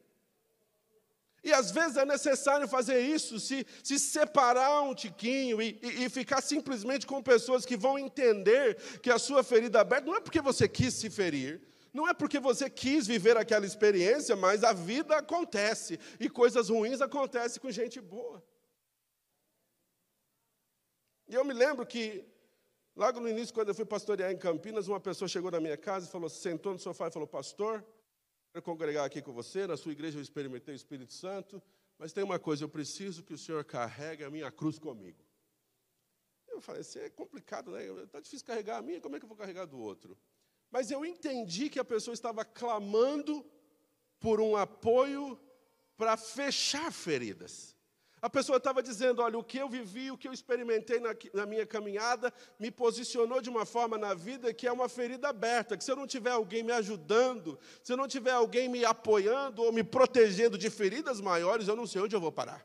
E 1.43 1.51
às 1.51 1.71
vezes 1.71 1.97
é 1.97 2.05
necessário 2.05 2.67
fazer 2.67 2.99
isso, 2.99 3.39
se, 3.39 3.65
se 3.83 3.97
separar 3.97 4.83
um 4.83 4.93
tiquinho 4.93 5.59
e, 5.59 5.79
e, 5.81 6.03
e, 6.03 6.09
ficar 6.09 6.39
simplesmente 6.41 7.07
com 7.07 7.23
pessoas 7.23 7.65
que 7.65 7.75
vão 7.75 7.97
entender 7.97 8.75
que 9.01 9.09
a 9.09 9.17
sua 9.17 9.43
ferida 9.43 9.81
aberta 9.81 10.05
não 10.05 10.15
é 10.15 10.21
porque 10.21 10.39
você 10.39 10.67
quis 10.67 10.93
se 10.93 11.09
ferir, 11.09 11.59
não 11.91 12.07
é 12.07 12.13
porque 12.13 12.39
você 12.39 12.69
quis 12.69 13.07
viver 13.07 13.35
aquela 13.35 13.65
experiência, 13.65 14.35
mas 14.35 14.63
a 14.63 14.73
vida 14.73 15.17
acontece 15.17 15.99
e 16.19 16.29
coisas 16.29 16.69
ruins 16.69 17.01
acontecem 17.01 17.59
com 17.59 17.71
gente 17.71 17.99
boa. 17.99 18.43
E 21.27 21.33
eu 21.33 21.43
me 21.43 21.53
lembro 21.53 21.85
que, 21.85 22.23
logo 22.95 23.19
no 23.19 23.29
início, 23.29 23.53
quando 23.53 23.69
eu 23.69 23.75
fui 23.75 23.85
pastorear 23.85 24.31
em 24.31 24.37
Campinas, 24.37 24.87
uma 24.87 24.99
pessoa 24.99 25.27
chegou 25.27 25.51
na 25.51 25.59
minha 25.59 25.77
casa 25.77 26.07
e 26.07 26.11
falou, 26.11 26.29
sentou 26.29 26.73
no 26.73 26.79
sofá 26.79 27.07
e 27.07 27.11
falou: 27.11 27.27
Pastor, 27.27 27.85
Quero 28.51 28.63
congregar 28.63 29.05
aqui 29.05 29.21
com 29.21 29.31
você, 29.31 29.65
na 29.65 29.77
sua 29.77 29.93
igreja 29.93 30.17
eu 30.17 30.21
experimentei 30.21 30.73
o 30.73 30.75
Espírito 30.75 31.13
Santo, 31.13 31.63
mas 31.97 32.11
tem 32.11 32.21
uma 32.21 32.37
coisa, 32.37 32.65
eu 32.65 32.69
preciso 32.69 33.23
que 33.23 33.33
o 33.33 33.37
Senhor 33.37 33.63
carregue 33.63 34.25
a 34.25 34.29
minha 34.29 34.51
cruz 34.51 34.77
comigo. 34.77 35.23
Eu 36.49 36.59
falei, 36.59 36.81
isso 36.81 36.99
é 36.99 37.09
complicado, 37.09 37.71
né? 37.71 37.85
Está 38.03 38.19
difícil 38.19 38.45
carregar 38.45 38.77
a 38.77 38.81
minha, 38.81 38.99
como 38.99 39.15
é 39.15 39.19
que 39.19 39.23
eu 39.23 39.29
vou 39.29 39.37
carregar 39.37 39.65
do 39.65 39.79
outro? 39.79 40.17
Mas 40.69 40.91
eu 40.91 41.05
entendi 41.05 41.69
que 41.69 41.79
a 41.79 41.85
pessoa 41.85 42.13
estava 42.13 42.43
clamando 42.43 43.45
por 44.19 44.41
um 44.41 44.57
apoio 44.57 45.39
para 45.95 46.17
fechar 46.17 46.91
feridas. 46.91 47.73
A 48.21 48.29
pessoa 48.29 48.57
estava 48.57 48.83
dizendo: 48.83 49.21
olha, 49.21 49.37
o 49.37 49.43
que 49.43 49.57
eu 49.57 49.67
vivi, 49.67 50.11
o 50.11 50.17
que 50.17 50.27
eu 50.27 50.33
experimentei 50.33 50.99
na, 50.99 51.15
na, 51.33 51.45
minha 51.45 51.65
caminhada, 51.65 52.31
me 52.59 52.69
posicionou 52.69 53.41
de 53.41 53.49
uma 53.49 53.65
forma 53.65 53.97
na 53.97 54.13
vida 54.13 54.53
que 54.53 54.67
é 54.67 54.71
uma 54.71 54.87
ferida 54.87 55.29
aberta. 55.29 55.75
Que 55.75 55.83
se 55.83 55.91
eu 55.91 55.95
não 55.95 56.05
tiver 56.05 56.29
alguém 56.31 56.61
me 56.61 56.71
ajudando, 56.71 57.57
se 57.81 57.91
eu 57.91 57.97
não 57.97 58.07
tiver 58.07 58.31
alguém 58.31 58.69
me 58.69 58.85
apoiando 58.85 59.63
ou 59.63 59.71
me 59.71 59.83
protegendo 59.83 60.57
de 60.57 60.69
feridas 60.69 61.19
maiores, 61.19 61.67
eu 61.67 61.75
não 61.75 61.87
sei 61.87 62.01
onde 62.01 62.15
eu 62.15 62.21
vou 62.21 62.31
parar. 62.31 62.63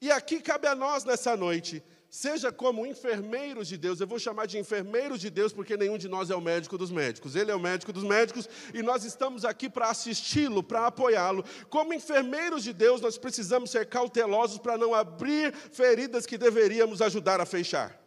E 0.00 0.10
aqui 0.10 0.40
cabe 0.40 0.66
a 0.66 0.74
nós 0.74 1.04
nessa 1.04 1.36
noite 1.36 1.82
Seja 2.14 2.52
como 2.52 2.86
enfermeiros 2.86 3.66
de 3.66 3.76
Deus, 3.76 3.98
eu 3.98 4.06
vou 4.06 4.20
chamar 4.20 4.46
de 4.46 4.56
enfermeiros 4.56 5.20
de 5.20 5.28
Deus 5.28 5.52
porque 5.52 5.76
nenhum 5.76 5.98
de 5.98 6.06
nós 6.06 6.30
é 6.30 6.36
o 6.36 6.40
médico 6.40 6.78
dos 6.78 6.92
médicos. 6.92 7.34
Ele 7.34 7.50
é 7.50 7.56
o 7.56 7.58
médico 7.58 7.92
dos 7.92 8.04
médicos 8.04 8.48
e 8.72 8.84
nós 8.84 9.02
estamos 9.02 9.44
aqui 9.44 9.68
para 9.68 9.90
assisti-lo, 9.90 10.62
para 10.62 10.86
apoiá-lo. 10.86 11.44
Como 11.68 11.92
enfermeiros 11.92 12.62
de 12.62 12.72
Deus, 12.72 13.00
nós 13.00 13.18
precisamos 13.18 13.72
ser 13.72 13.88
cautelosos 13.88 14.58
para 14.58 14.78
não 14.78 14.94
abrir 14.94 15.52
feridas 15.52 16.24
que 16.24 16.38
deveríamos 16.38 17.02
ajudar 17.02 17.40
a 17.40 17.44
fechar. 17.44 18.00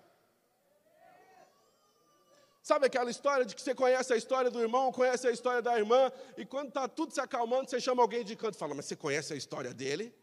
Sabe 2.63 2.85
aquela 2.85 3.11
história 3.11 3.43
de 3.43 3.53
que 3.53 3.61
você 3.61 3.75
conhece 3.75 4.13
a 4.13 4.15
história 4.15 4.49
do 4.49 4.61
irmão, 4.61 4.89
conhece 4.89 5.27
a 5.27 5.31
história 5.31 5.61
da 5.61 5.77
irmã, 5.77 6.09
e 6.37 6.45
quando 6.45 6.69
está 6.69 6.87
tudo 6.87 7.13
se 7.13 7.19
acalmando, 7.19 7.69
você 7.69 7.81
chama 7.81 8.03
alguém 8.03 8.23
de 8.23 8.37
canto 8.37 8.55
e 8.55 8.57
fala: 8.57 8.73
Mas 8.73 8.85
você 8.85 8.95
conhece 8.95 9.33
a 9.33 9.35
história 9.35 9.73
dele? 9.73 10.15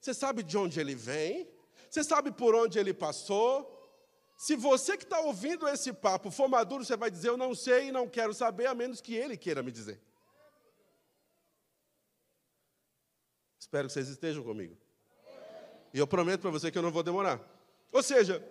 Você 0.00 0.12
sabe 0.12 0.42
de 0.42 0.58
onde 0.58 0.80
ele 0.80 0.96
vem? 0.96 1.59
Você 1.90 2.04
sabe 2.04 2.30
por 2.30 2.54
onde 2.54 2.78
ele 2.78 2.94
passou? 2.94 3.76
Se 4.36 4.54
você 4.54 4.96
que 4.96 5.02
está 5.02 5.18
ouvindo 5.20 5.68
esse 5.68 5.92
papo 5.92 6.30
for 6.30 6.48
maduro, 6.48 6.84
você 6.84 6.96
vai 6.96 7.10
dizer: 7.10 7.28
Eu 7.28 7.36
não 7.36 7.54
sei 7.54 7.88
e 7.88 7.92
não 7.92 8.08
quero 8.08 8.32
saber, 8.32 8.66
a 8.66 8.74
menos 8.74 9.00
que 9.00 9.14
ele 9.14 9.36
queira 9.36 9.62
me 9.62 9.72
dizer. 9.72 10.00
Espero 13.58 13.88
que 13.88 13.92
vocês 13.92 14.08
estejam 14.08 14.42
comigo. 14.42 14.76
E 15.92 15.98
eu 15.98 16.06
prometo 16.06 16.42
para 16.42 16.50
você 16.50 16.70
que 16.70 16.78
eu 16.78 16.82
não 16.82 16.92
vou 16.92 17.02
demorar. 17.02 17.40
Ou 17.92 18.02
seja, 18.02 18.42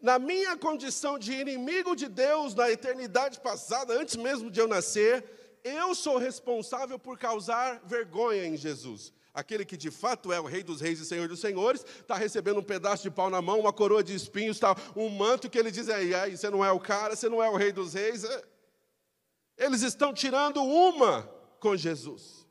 na 0.00 0.18
minha 0.18 0.56
condição 0.56 1.18
de 1.18 1.32
inimigo 1.32 1.94
de 1.94 2.08
Deus 2.08 2.54
na 2.54 2.70
eternidade 2.70 3.38
passada, 3.40 3.92
antes 3.92 4.16
mesmo 4.16 4.50
de 4.50 4.60
eu 4.60 4.66
nascer, 4.66 5.24
eu 5.62 5.94
sou 5.94 6.16
responsável 6.16 6.98
por 6.98 7.18
causar 7.18 7.80
vergonha 7.84 8.46
em 8.46 8.56
Jesus. 8.56 9.12
Aquele 9.38 9.64
que 9.64 9.76
de 9.76 9.88
fato 9.88 10.32
é 10.32 10.40
o 10.40 10.46
Rei 10.46 10.64
dos 10.64 10.80
Reis 10.80 10.98
e 10.98 11.06
Senhor 11.06 11.28
dos 11.28 11.38
Senhores, 11.38 11.86
está 12.00 12.16
recebendo 12.16 12.58
um 12.58 12.62
pedaço 12.62 13.04
de 13.04 13.10
pau 13.10 13.30
na 13.30 13.40
mão, 13.40 13.60
uma 13.60 13.72
coroa 13.72 14.02
de 14.02 14.12
espinhos, 14.12 14.58
tá, 14.58 14.74
um 14.96 15.08
manto 15.08 15.48
que 15.48 15.56
ele 15.56 15.70
diz 15.70 15.88
aí, 15.88 16.12
aí, 16.12 16.36
você 16.36 16.50
não 16.50 16.64
é 16.64 16.72
o 16.72 16.80
cara, 16.80 17.14
você 17.14 17.28
não 17.28 17.40
é 17.40 17.48
o 17.48 17.54
Rei 17.54 17.70
dos 17.70 17.94
Reis. 17.94 18.24
É. 18.24 18.42
Eles 19.56 19.82
estão 19.82 20.12
tirando 20.12 20.60
uma 20.60 21.22
com 21.60 21.76
Jesus. 21.76 22.47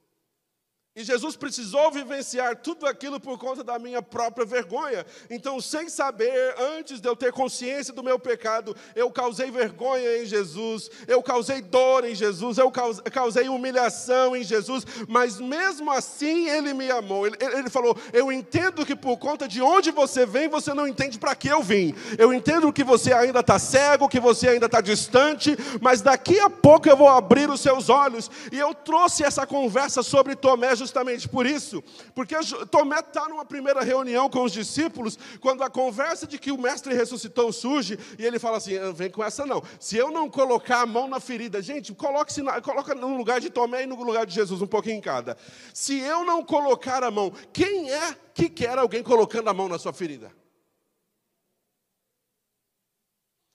E 0.97 1.03
Jesus 1.03 1.35
precisou 1.35 1.91
vivenciar 1.91 2.55
tudo 2.55 2.87
aquilo 2.87 3.19
por 3.19 3.37
conta 3.37 3.63
da 3.63 3.77
minha 3.77 4.01
própria 4.01 4.43
vergonha. 4.43 5.05
Então, 5.29 5.61
sem 5.61 5.87
saber, 5.89 6.55
antes 6.57 6.99
de 6.99 7.07
eu 7.07 7.15
ter 7.15 7.31
consciência 7.31 7.93
do 7.93 8.01
meu 8.01 8.17
pecado, 8.17 8.75
eu 8.95 9.11
causei 9.11 9.51
vergonha 9.51 10.17
em 10.17 10.25
Jesus, 10.25 10.89
eu 11.07 11.21
causei 11.21 11.61
dor 11.61 12.03
em 12.03 12.15
Jesus, 12.15 12.57
eu 12.57 12.71
causei 13.11 13.47
humilhação 13.47 14.35
em 14.35 14.43
Jesus, 14.43 14.87
mas 15.07 15.39
mesmo 15.39 15.91
assim 15.91 16.49
Ele 16.49 16.73
me 16.73 16.89
amou. 16.89 17.27
Ele, 17.27 17.37
ele 17.39 17.69
falou: 17.69 17.95
Eu 18.11 18.31
entendo 18.31 18.83
que 18.83 18.95
por 18.95 19.17
conta 19.17 19.47
de 19.47 19.61
onde 19.61 19.91
você 19.91 20.25
vem, 20.25 20.47
você 20.47 20.73
não 20.73 20.87
entende 20.87 21.19
para 21.19 21.35
que 21.35 21.47
eu 21.47 21.61
vim. 21.61 21.93
Eu 22.17 22.33
entendo 22.33 22.73
que 22.73 22.83
você 22.83 23.13
ainda 23.13 23.41
está 23.41 23.59
cego, 23.59 24.09
que 24.09 24.19
você 24.19 24.49
ainda 24.49 24.65
está 24.65 24.81
distante, 24.81 25.55
mas 25.79 26.01
daqui 26.01 26.39
a 26.39 26.49
pouco 26.49 26.89
eu 26.89 26.97
vou 26.97 27.07
abrir 27.07 27.51
os 27.51 27.61
seus 27.61 27.87
olhos. 27.87 28.31
E 28.51 28.57
eu 28.57 28.73
trouxe 28.73 29.23
essa 29.23 29.45
conversa 29.45 30.01
sobre 30.01 30.35
Tomé 30.35 30.75
justamente 30.87 31.27
por 31.27 31.45
isso, 31.45 31.83
porque 32.15 32.35
Tomé 32.71 32.99
está 32.99 33.27
numa 33.27 33.45
primeira 33.45 33.81
reunião 33.83 34.29
com 34.29 34.43
os 34.43 34.51
discípulos, 34.51 35.19
quando 35.39 35.61
a 35.61 35.69
conversa 35.69 36.25
de 36.25 36.39
que 36.39 36.51
o 36.51 36.57
mestre 36.57 36.95
ressuscitou 36.95 37.51
surge, 37.51 37.99
e 38.17 38.25
ele 38.25 38.39
fala 38.39 38.57
assim: 38.57 38.77
ah, 38.77 38.91
vem 38.91 39.11
com 39.11 39.23
essa 39.23 39.45
não, 39.45 39.61
se 39.79 39.97
eu 39.97 40.09
não 40.09 40.29
colocar 40.29 40.81
a 40.81 40.85
mão 40.85 41.07
na 41.07 41.19
ferida, 41.19 41.61
gente, 41.61 41.93
coloque 41.93 42.41
na, 42.41 42.61
coloca 42.61 42.95
no 42.95 43.15
lugar 43.17 43.39
de 43.39 43.49
Tomé 43.49 43.83
e 43.83 43.85
no 43.85 44.01
lugar 44.01 44.25
de 44.25 44.33
Jesus, 44.33 44.61
um 44.61 44.67
pouquinho 44.67 44.95
em 44.95 45.01
cada. 45.01 45.37
Se 45.73 45.99
eu 45.99 46.23
não 46.23 46.43
colocar 46.43 47.03
a 47.03 47.11
mão, 47.11 47.31
quem 47.51 47.91
é 47.91 48.15
que 48.33 48.49
quer 48.49 48.77
alguém 48.77 49.03
colocando 49.03 49.49
a 49.49 49.53
mão 49.53 49.67
na 49.67 49.77
sua 49.77 49.93
ferida? 49.93 50.31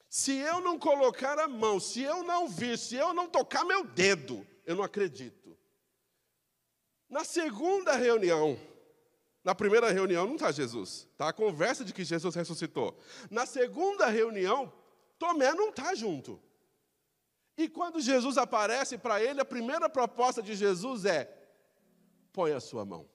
Se 0.08 0.36
eu 0.36 0.60
não 0.60 0.78
colocar 0.78 1.38
a 1.38 1.48
mão, 1.48 1.80
se 1.80 2.02
eu 2.02 2.22
não 2.22 2.46
vir, 2.46 2.76
se 2.76 2.96
eu 2.96 3.14
não 3.14 3.26
tocar 3.26 3.64
meu 3.64 3.82
dedo, 3.82 4.46
eu 4.66 4.76
não 4.76 4.84
acredito. 4.84 5.41
Na 7.12 7.24
segunda 7.24 7.92
reunião, 7.92 8.58
na 9.44 9.54
primeira 9.54 9.90
reunião 9.90 10.26
não 10.26 10.36
está 10.36 10.50
Jesus, 10.50 11.06
está 11.12 11.28
a 11.28 11.32
conversa 11.32 11.84
de 11.84 11.92
que 11.92 12.04
Jesus 12.04 12.34
ressuscitou. 12.34 12.98
Na 13.30 13.44
segunda 13.44 14.06
reunião, 14.06 14.72
Tomé 15.18 15.52
não 15.52 15.68
está 15.68 15.94
junto. 15.94 16.40
E 17.54 17.68
quando 17.68 18.00
Jesus 18.00 18.38
aparece 18.38 18.96
para 18.96 19.22
ele, 19.22 19.42
a 19.42 19.44
primeira 19.44 19.90
proposta 19.90 20.42
de 20.42 20.54
Jesus 20.54 21.04
é: 21.04 21.30
põe 22.32 22.52
a 22.52 22.60
sua 22.60 22.82
mão. 22.82 23.06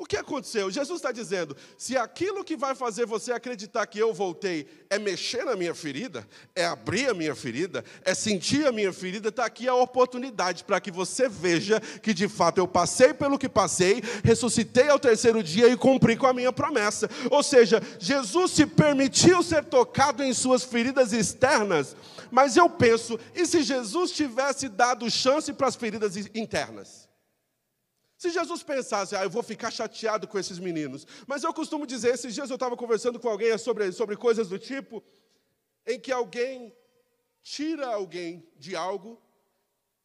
O 0.00 0.06
que 0.06 0.16
aconteceu? 0.16 0.70
Jesus 0.70 1.00
está 1.00 1.10
dizendo: 1.10 1.56
se 1.76 1.96
aquilo 1.96 2.44
que 2.44 2.56
vai 2.56 2.72
fazer 2.72 3.04
você 3.04 3.32
acreditar 3.32 3.84
que 3.84 3.98
eu 3.98 4.14
voltei 4.14 4.68
é 4.88 4.96
mexer 4.96 5.44
na 5.44 5.56
minha 5.56 5.74
ferida, 5.74 6.26
é 6.54 6.64
abrir 6.64 7.08
a 7.10 7.14
minha 7.14 7.34
ferida, 7.34 7.84
é 8.04 8.14
sentir 8.14 8.64
a 8.64 8.70
minha 8.70 8.92
ferida, 8.92 9.28
está 9.28 9.44
aqui 9.44 9.66
a 9.66 9.74
oportunidade 9.74 10.62
para 10.62 10.80
que 10.80 10.92
você 10.92 11.28
veja 11.28 11.80
que 11.80 12.14
de 12.14 12.28
fato 12.28 12.58
eu 12.58 12.68
passei 12.68 13.12
pelo 13.12 13.36
que 13.36 13.48
passei, 13.48 14.00
ressuscitei 14.22 14.88
ao 14.88 15.00
terceiro 15.00 15.42
dia 15.42 15.66
e 15.66 15.76
cumpri 15.76 16.16
com 16.16 16.28
a 16.28 16.32
minha 16.32 16.52
promessa. 16.52 17.10
Ou 17.28 17.42
seja, 17.42 17.82
Jesus 17.98 18.52
se 18.52 18.66
permitiu 18.66 19.42
ser 19.42 19.64
tocado 19.64 20.22
em 20.22 20.32
suas 20.32 20.62
feridas 20.62 21.12
externas, 21.12 21.96
mas 22.30 22.56
eu 22.56 22.70
penso, 22.70 23.18
e 23.34 23.44
se 23.44 23.64
Jesus 23.64 24.12
tivesse 24.12 24.68
dado 24.68 25.10
chance 25.10 25.52
para 25.52 25.66
as 25.66 25.74
feridas 25.74 26.16
internas? 26.36 27.07
Se 28.18 28.30
Jesus 28.30 28.64
pensasse, 28.64 29.14
ah, 29.14 29.22
eu 29.22 29.30
vou 29.30 29.44
ficar 29.44 29.70
chateado 29.70 30.26
com 30.26 30.36
esses 30.36 30.58
meninos, 30.58 31.06
mas 31.24 31.44
eu 31.44 31.54
costumo 31.54 31.86
dizer, 31.86 32.14
esses 32.14 32.34
dias 32.34 32.50
eu 32.50 32.56
estava 32.56 32.76
conversando 32.76 33.20
com 33.20 33.28
alguém 33.28 33.56
sobre, 33.56 33.92
sobre 33.92 34.16
coisas 34.16 34.48
do 34.48 34.58
tipo, 34.58 35.00
em 35.86 36.00
que 36.00 36.10
alguém 36.10 36.76
tira 37.44 37.86
alguém 37.86 38.44
de 38.56 38.74
algo, 38.74 39.22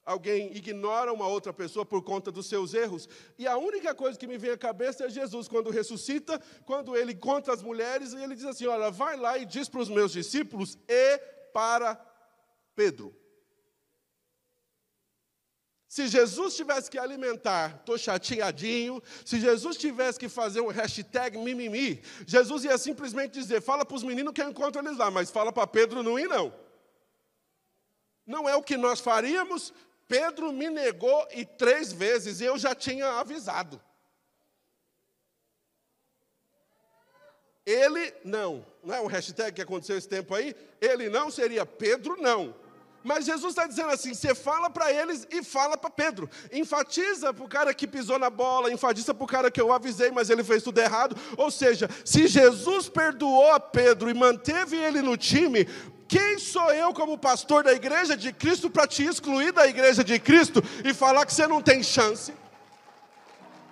alguém 0.06 0.56
ignora 0.56 1.12
uma 1.12 1.28
outra 1.28 1.52
pessoa 1.52 1.84
por 1.84 2.04
conta 2.04 2.32
dos 2.32 2.46
seus 2.46 2.76
erros, 2.76 3.10
e 3.36 3.48
a 3.48 3.58
única 3.58 3.96
coisa 3.96 4.18
que 4.18 4.28
me 4.28 4.38
vem 4.38 4.52
à 4.52 4.58
cabeça 4.60 5.06
é 5.06 5.10
Jesus, 5.10 5.48
quando 5.48 5.72
ressuscita, 5.72 6.40
quando 6.68 6.96
ele 6.96 7.14
encontra 7.14 7.52
as 7.52 7.64
mulheres, 7.64 8.14
e 8.14 8.22
ele 8.22 8.36
diz 8.36 8.46
assim: 8.46 8.68
Olha, 8.68 8.92
vai 8.92 9.18
lá 9.18 9.40
e 9.40 9.46
diz 9.46 9.68
para 9.68 9.82
os 9.82 9.90
meus 9.90 10.12
discípulos 10.12 10.78
e 10.88 11.18
para 11.52 11.96
Pedro. 12.76 13.23
Se 15.94 16.08
Jesus 16.08 16.56
tivesse 16.56 16.90
que 16.90 16.98
alimentar, 16.98 17.76
estou 17.76 17.96
chateadinho, 18.00 19.00
se 19.24 19.40
Jesus 19.40 19.78
tivesse 19.78 20.18
que 20.18 20.28
fazer 20.28 20.60
um 20.60 20.70
hashtag 20.70 21.38
mimimi, 21.38 22.02
Jesus 22.26 22.64
ia 22.64 22.80
simplesmente 22.80 23.34
dizer: 23.40 23.62
fala 23.62 23.86
para 23.86 23.96
os 23.96 24.02
meninos 24.02 24.34
que 24.34 24.42
eu 24.42 24.50
encontro 24.50 24.82
eles 24.82 24.98
lá, 24.98 25.12
mas 25.12 25.30
fala 25.30 25.54
para 25.54 25.68
Pedro 25.68 26.02
não 26.02 26.18
ir, 26.18 26.28
não. 26.28 26.52
Não 28.26 28.50
é 28.50 28.56
o 28.56 28.64
que 28.64 28.76
nós 28.76 29.02
faríamos. 29.02 29.72
Pedro 30.08 30.52
me 30.52 30.68
negou 30.68 31.28
e 31.32 31.46
três 31.46 31.94
vezes, 31.94 32.42
e 32.42 32.46
eu 32.46 32.58
já 32.58 32.74
tinha 32.74 33.20
avisado. 33.20 33.80
Ele 37.64 38.16
não. 38.24 38.66
Não 38.84 38.96
é 38.96 39.00
um 39.00 39.06
hashtag 39.06 39.54
que 39.54 39.62
aconteceu 39.62 39.96
esse 39.96 40.10
tempo 40.10 40.34
aí? 40.34 40.56
Ele 40.82 41.08
não 41.08 41.30
seria 41.30 41.68
Pedro, 41.68 42.20
não. 42.20 42.63
Mas 43.04 43.26
Jesus 43.26 43.52
está 43.52 43.68
dizendo 43.68 43.90
assim: 43.90 44.14
você 44.14 44.34
fala 44.34 44.70
para 44.70 44.92
eles 44.92 45.28
e 45.30 45.44
fala 45.44 45.78
para 45.78 45.90
Pedro. 45.90 46.30
Enfatiza 46.52 47.34
para 47.34 47.44
o 47.44 47.48
cara 47.48 47.74
que 47.74 47.86
pisou 47.86 48.18
na 48.18 48.30
bola, 48.30 48.72
enfatiza 48.72 49.14
para 49.14 49.24
o 49.24 49.28
cara 49.28 49.52
que 49.52 49.60
eu 49.60 49.72
avisei, 49.72 50.12
mas 50.12 50.30
ele 50.30 50.44
fez 50.44 50.64
tudo 50.64 50.80
errado. 50.80 51.16
Ou 51.38 51.52
seja, 51.52 51.90
se 52.06 52.28
Jesus 52.28 52.88
perdoou 52.88 53.52
a 53.52 53.60
Pedro 53.60 54.10
e 54.10 54.14
manteve 54.14 54.78
ele 54.78 55.02
no 55.02 55.18
time, 55.18 55.68
quem 56.08 56.38
sou 56.38 56.72
eu, 56.72 56.94
como 56.94 57.18
pastor 57.18 57.64
da 57.64 57.74
igreja 57.74 58.16
de 58.16 58.32
Cristo, 58.32 58.70
para 58.70 58.88
te 58.88 59.04
excluir 59.04 59.52
da 59.52 59.68
igreja 59.68 60.04
de 60.04 60.20
Cristo 60.20 60.64
e 60.86 60.94
falar 60.94 61.26
que 61.26 61.34
você 61.34 61.48
não 61.48 61.62
tem 61.62 61.82
chance? 61.82 62.34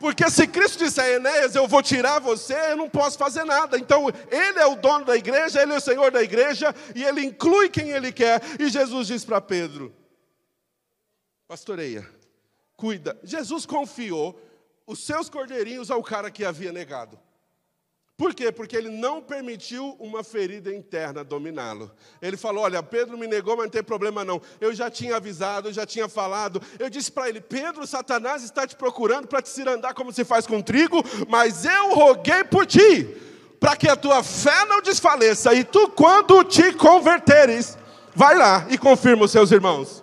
Porque 0.01 0.27
se 0.31 0.47
Cristo 0.47 0.83
disser, 0.83 1.17
Enéas, 1.17 1.53
eu 1.53 1.67
vou 1.67 1.83
tirar 1.83 2.17
você, 2.17 2.55
eu 2.71 2.75
não 2.75 2.89
posso 2.89 3.19
fazer 3.19 3.43
nada. 3.43 3.77
Então, 3.77 4.07
Ele 4.31 4.57
é 4.57 4.65
o 4.65 4.75
dono 4.75 5.05
da 5.05 5.15
igreja, 5.15 5.61
Ele 5.61 5.73
é 5.73 5.77
o 5.77 5.81
Senhor 5.81 6.09
da 6.09 6.23
igreja, 6.23 6.73
e 6.95 7.03
Ele 7.03 7.23
inclui 7.23 7.69
quem 7.69 7.91
Ele 7.91 8.11
quer. 8.11 8.41
E 8.59 8.67
Jesus 8.67 9.07
diz 9.07 9.23
para 9.23 9.39
Pedro: 9.39 9.95
Pastoreia, 11.47 12.03
cuida. 12.75 13.15
Jesus 13.23 13.63
confiou 13.67 14.41
os 14.87 15.05
seus 15.05 15.29
cordeirinhos 15.29 15.91
ao 15.91 16.01
cara 16.01 16.31
que 16.31 16.43
havia 16.43 16.71
negado. 16.71 17.19
Por 18.21 18.35
quê? 18.35 18.51
Porque 18.51 18.77
ele 18.77 18.89
não 18.89 19.19
permitiu 19.19 19.95
uma 19.99 20.23
ferida 20.23 20.71
interna 20.71 21.23
dominá-lo. 21.23 21.91
Ele 22.21 22.37
falou: 22.37 22.65
Olha, 22.65 22.83
Pedro 22.83 23.17
me 23.17 23.25
negou, 23.25 23.57
mas 23.57 23.65
não 23.65 23.71
tem 23.71 23.81
problema 23.81 24.23
não. 24.23 24.39
Eu 24.59 24.75
já 24.75 24.91
tinha 24.91 25.15
avisado, 25.15 25.69
eu 25.69 25.73
já 25.73 25.87
tinha 25.87 26.07
falado. 26.07 26.61
Eu 26.77 26.87
disse 26.87 27.11
para 27.11 27.27
ele: 27.29 27.41
Pedro, 27.41 27.87
Satanás 27.87 28.43
está 28.43 28.67
te 28.67 28.75
procurando 28.75 29.27
para 29.27 29.41
te 29.41 29.49
cirandar 29.49 29.95
como 29.95 30.13
se 30.13 30.23
faz 30.23 30.45
com 30.45 30.61
trigo, 30.61 31.03
mas 31.27 31.65
eu 31.65 31.95
roguei 31.95 32.43
por 32.43 32.67
ti, 32.67 33.09
para 33.59 33.75
que 33.75 33.89
a 33.89 33.95
tua 33.95 34.21
fé 34.21 34.65
não 34.65 34.83
desfaleça. 34.83 35.55
E 35.55 35.63
tu, 35.63 35.89
quando 35.89 36.43
te 36.43 36.73
converteres, 36.73 37.75
vai 38.13 38.37
lá 38.37 38.67
e 38.69 38.77
confirma 38.77 39.25
os 39.25 39.31
seus 39.31 39.51
irmãos. 39.51 40.00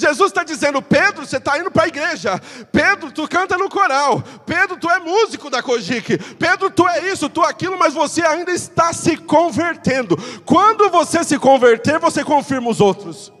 Jesus 0.00 0.30
está 0.30 0.42
dizendo: 0.42 0.80
Pedro, 0.80 1.26
você 1.26 1.36
está 1.36 1.58
indo 1.58 1.70
para 1.70 1.84
a 1.84 1.88
igreja. 1.88 2.40
Pedro, 2.72 3.12
tu 3.12 3.28
canta 3.28 3.58
no 3.58 3.68
coral. 3.68 4.22
Pedro, 4.46 4.76
tu 4.76 4.88
é 4.90 4.98
músico 4.98 5.50
da 5.50 5.62
Cojique. 5.62 6.16
Pedro, 6.36 6.70
tu 6.70 6.88
é 6.88 7.10
isso, 7.10 7.28
tu 7.28 7.44
é 7.44 7.48
aquilo, 7.48 7.78
mas 7.78 7.92
você 7.92 8.22
ainda 8.22 8.50
está 8.50 8.92
se 8.92 9.16
convertendo. 9.16 10.16
Quando 10.44 10.88
você 10.88 11.22
se 11.22 11.38
converter, 11.38 11.98
você 11.98 12.24
confirma 12.24 12.70
os 12.70 12.80
outros. 12.80 13.32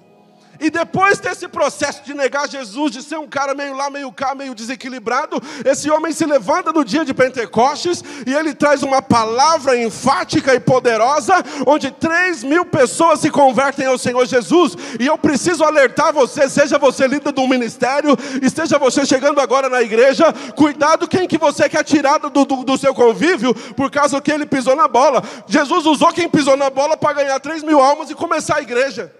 E 0.60 0.68
depois 0.68 1.18
desse 1.18 1.48
processo 1.48 2.02
de 2.04 2.12
negar 2.12 2.48
Jesus, 2.48 2.92
de 2.92 3.02
ser 3.02 3.18
um 3.18 3.26
cara 3.26 3.54
meio 3.54 3.74
lá, 3.74 3.88
meio 3.88 4.12
cá, 4.12 4.34
meio 4.34 4.54
desequilibrado, 4.54 5.40
esse 5.64 5.90
homem 5.90 6.12
se 6.12 6.26
levanta 6.26 6.72
no 6.72 6.84
dia 6.84 7.04
de 7.04 7.14
Pentecostes 7.14 8.04
e 8.26 8.34
ele 8.34 8.54
traz 8.54 8.82
uma 8.82 9.00
palavra 9.00 9.76
enfática 9.82 10.54
e 10.54 10.60
poderosa, 10.60 11.34
onde 11.66 11.90
três 11.90 12.44
mil 12.44 12.64
pessoas 12.64 13.20
se 13.20 13.30
convertem 13.30 13.86
ao 13.86 13.96
Senhor 13.96 14.26
Jesus. 14.26 14.76
E 14.98 15.06
eu 15.06 15.16
preciso 15.16 15.64
alertar 15.64 16.12
você, 16.12 16.48
seja 16.48 16.78
você 16.78 17.06
líder 17.06 17.32
do 17.32 17.48
ministério, 17.48 18.16
esteja 18.42 18.78
você 18.78 19.06
chegando 19.06 19.40
agora 19.40 19.68
na 19.68 19.80
igreja, 19.80 20.32
cuidado 20.54 21.08
quem 21.08 21.26
que 21.26 21.38
você 21.38 21.68
quer 21.68 21.84
tirar 21.84 22.18
do, 22.18 22.28
do, 22.28 22.44
do 22.44 22.78
seu 22.78 22.94
convívio 22.94 23.54
por 23.74 23.90
causa 23.90 24.20
que 24.20 24.30
ele 24.30 24.44
pisou 24.44 24.76
na 24.76 24.86
bola. 24.86 25.22
Jesus 25.46 25.86
usou 25.86 26.12
quem 26.12 26.28
pisou 26.28 26.56
na 26.56 26.68
bola 26.68 26.96
para 26.96 27.14
ganhar 27.14 27.40
três 27.40 27.62
mil 27.62 27.80
almas 27.80 28.10
e 28.10 28.14
começar 28.14 28.56
a 28.56 28.62
igreja. 28.62 29.19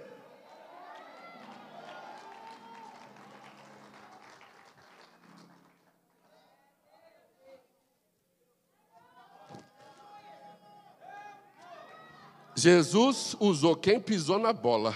Jesus 12.60 13.34
usou 13.40 13.74
quem 13.74 13.98
pisou 13.98 14.38
na 14.38 14.52
bola 14.52 14.94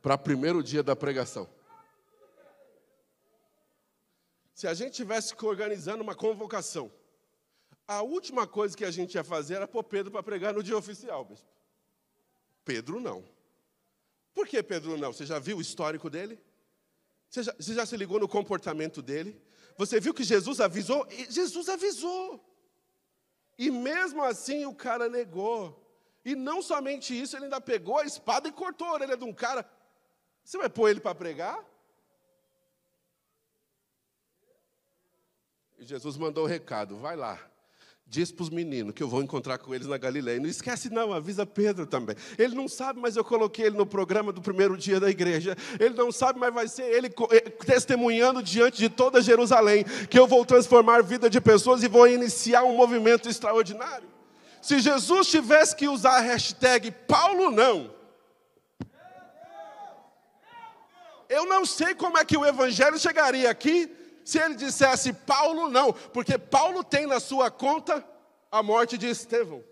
para 0.00 0.16
primeiro 0.16 0.62
dia 0.62 0.84
da 0.84 0.94
pregação. 0.94 1.48
Se 4.54 4.68
a 4.68 4.72
gente 4.72 4.92
tivesse 4.92 5.34
organizando 5.42 6.04
uma 6.04 6.14
convocação, 6.14 6.92
a 7.88 8.02
última 8.02 8.46
coisa 8.46 8.76
que 8.76 8.84
a 8.84 8.90
gente 8.92 9.16
ia 9.16 9.24
fazer 9.24 9.54
era 9.54 9.66
pôr 9.66 9.82
Pedro 9.82 10.12
para 10.12 10.22
pregar 10.22 10.54
no 10.54 10.62
dia 10.62 10.76
oficial, 10.76 11.24
bispo. 11.24 11.48
Pedro 12.64 13.00
não. 13.00 13.24
Por 14.32 14.46
que 14.46 14.62
Pedro 14.62 14.96
não? 14.96 15.12
Você 15.12 15.26
já 15.26 15.40
viu 15.40 15.56
o 15.56 15.60
histórico 15.60 16.08
dele? 16.08 16.40
Você 17.28 17.42
já, 17.42 17.52
você 17.58 17.74
já 17.74 17.84
se 17.84 17.96
ligou 17.96 18.20
no 18.20 18.28
comportamento 18.28 19.02
dele? 19.02 19.42
Você 19.76 19.98
viu 19.98 20.14
que 20.14 20.22
Jesus 20.22 20.60
avisou? 20.60 21.04
Jesus 21.28 21.68
avisou. 21.68 22.40
E 23.58 23.72
mesmo 23.72 24.22
assim 24.22 24.66
o 24.66 24.74
cara 24.74 25.08
negou. 25.08 25.84
E 26.26 26.34
não 26.34 26.60
somente 26.60 27.18
isso, 27.18 27.36
ele 27.36 27.44
ainda 27.44 27.60
pegou 27.60 27.98
a 27.98 28.04
espada 28.04 28.48
e 28.48 28.52
cortou 28.52 28.88
a 28.88 28.94
orelha 28.94 29.16
de 29.16 29.22
um 29.22 29.32
cara. 29.32 29.64
Você 30.42 30.58
vai 30.58 30.68
pôr 30.68 30.88
ele 30.88 30.98
para 30.98 31.14
pregar? 31.14 31.64
E 35.78 35.84
Jesus 35.84 36.16
mandou 36.16 36.42
o 36.42 36.48
recado: 36.48 36.96
vai 36.96 37.14
lá, 37.14 37.38
Diz 38.08 38.30
para 38.30 38.42
os 38.44 38.50
meninos 38.50 38.94
que 38.94 39.02
eu 39.02 39.08
vou 39.08 39.20
encontrar 39.20 39.58
com 39.58 39.74
eles 39.74 39.86
na 39.86 39.98
Galileia. 39.98 40.40
Não 40.40 40.48
esquece, 40.48 40.88
não, 40.90 41.12
avisa 41.12 41.44
Pedro 41.44 41.86
também. 41.86 42.16
Ele 42.36 42.54
não 42.54 42.68
sabe, 42.68 43.00
mas 43.00 43.16
eu 43.16 43.24
coloquei 43.24 43.66
ele 43.66 43.76
no 43.76 43.86
programa 43.86 44.32
do 44.32 44.40
primeiro 44.40 44.76
dia 44.76 44.98
da 44.98 45.10
igreja. 45.10 45.56
Ele 45.78 45.94
não 45.94 46.10
sabe, 46.10 46.40
mas 46.40 46.52
vai 46.52 46.68
ser 46.68 46.84
ele 46.84 47.08
eh, 47.30 47.50
testemunhando 47.64 48.42
diante 48.42 48.78
de 48.78 48.88
toda 48.88 49.20
Jerusalém 49.20 49.84
que 50.08 50.18
eu 50.18 50.26
vou 50.26 50.44
transformar 50.44 50.98
a 50.98 51.02
vida 51.02 51.28
de 51.28 51.40
pessoas 51.40 51.82
e 51.84 51.88
vou 51.88 52.06
iniciar 52.08 52.64
um 52.64 52.76
movimento 52.76 53.28
extraordinário. 53.28 54.15
Se 54.60 54.80
Jesus 54.80 55.28
tivesse 55.28 55.76
que 55.76 55.88
usar 55.88 56.16
a 56.16 56.20
hashtag 56.20 56.90
Paulo 56.90 57.50
não, 57.50 57.94
eu 61.28 61.44
não 61.46 61.64
sei 61.64 61.94
como 61.94 62.18
é 62.18 62.24
que 62.24 62.36
o 62.36 62.44
evangelho 62.44 62.98
chegaria 62.98 63.50
aqui 63.50 63.94
se 64.24 64.38
ele 64.40 64.56
dissesse 64.56 65.12
Paulo, 65.12 65.68
não, 65.68 65.92
porque 65.92 66.36
Paulo 66.36 66.82
tem 66.82 67.06
na 67.06 67.20
sua 67.20 67.48
conta 67.48 68.04
a 68.50 68.60
morte 68.62 68.98
de 68.98 69.06
Estevão. 69.06 69.62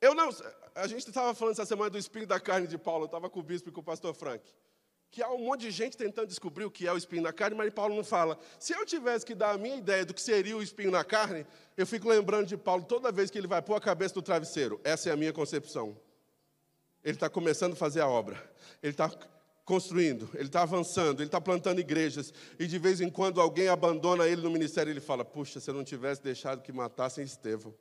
Eu 0.00 0.14
não, 0.14 0.28
a 0.74 0.86
gente 0.86 1.08
estava 1.08 1.34
falando 1.34 1.52
essa 1.52 1.64
semana 1.64 1.90
do 1.90 1.98
espinho 1.98 2.26
da 2.26 2.38
carne 2.38 2.66
de 2.66 2.76
Paulo, 2.76 3.04
eu 3.04 3.06
estava 3.06 3.30
com 3.30 3.40
o 3.40 3.42
bispo 3.42 3.68
e 3.68 3.72
com 3.72 3.80
o 3.80 3.84
pastor 3.84 4.14
Frank. 4.14 4.44
Que 5.10 5.22
há 5.22 5.30
um 5.30 5.38
monte 5.38 5.62
de 5.62 5.70
gente 5.70 5.96
tentando 5.96 6.28
descobrir 6.28 6.64
o 6.64 6.70
que 6.70 6.86
é 6.86 6.92
o 6.92 6.96
espinho 6.96 7.22
na 7.22 7.32
carne, 7.32 7.56
mas 7.56 7.72
Paulo 7.72 7.94
não 7.94 8.04
fala. 8.04 8.38
Se 8.58 8.74
eu 8.74 8.84
tivesse 8.84 9.24
que 9.24 9.34
dar 9.34 9.52
a 9.52 9.58
minha 9.58 9.76
ideia 9.76 10.04
do 10.04 10.12
que 10.12 10.20
seria 10.20 10.56
o 10.56 10.62
espinho 10.62 10.90
na 10.90 11.02
carne, 11.02 11.46
eu 11.76 11.86
fico 11.86 12.08
lembrando 12.08 12.46
de 12.46 12.56
Paulo 12.56 12.84
toda 12.84 13.10
vez 13.10 13.30
que 13.30 13.38
ele 13.38 13.46
vai 13.46 13.62
pôr 13.62 13.74
a 13.74 13.80
cabeça 13.80 14.14
no 14.16 14.22
travesseiro. 14.22 14.80
Essa 14.84 15.08
é 15.08 15.12
a 15.12 15.16
minha 15.16 15.32
concepção. 15.32 15.96
Ele 17.02 17.14
está 17.14 17.30
começando 17.30 17.72
a 17.72 17.76
fazer 17.76 18.00
a 18.00 18.08
obra. 18.08 18.36
Ele 18.82 18.92
está 18.92 19.10
construindo, 19.68 20.30
ele 20.32 20.46
está 20.46 20.62
avançando, 20.62 21.20
ele 21.20 21.28
está 21.28 21.38
plantando 21.38 21.78
igrejas, 21.78 22.32
e 22.58 22.66
de 22.66 22.78
vez 22.78 23.02
em 23.02 23.10
quando 23.10 23.38
alguém 23.38 23.68
abandona 23.68 24.26
ele 24.26 24.40
no 24.40 24.50
ministério, 24.50 24.90
ele 24.90 25.00
fala: 25.00 25.26
Puxa, 25.26 25.60
se 25.60 25.68
eu 25.68 25.74
não 25.74 25.84
tivesse 25.84 26.22
deixado 26.22 26.62
que 26.62 26.72
matassem 26.72 27.22
Estevão. 27.22 27.74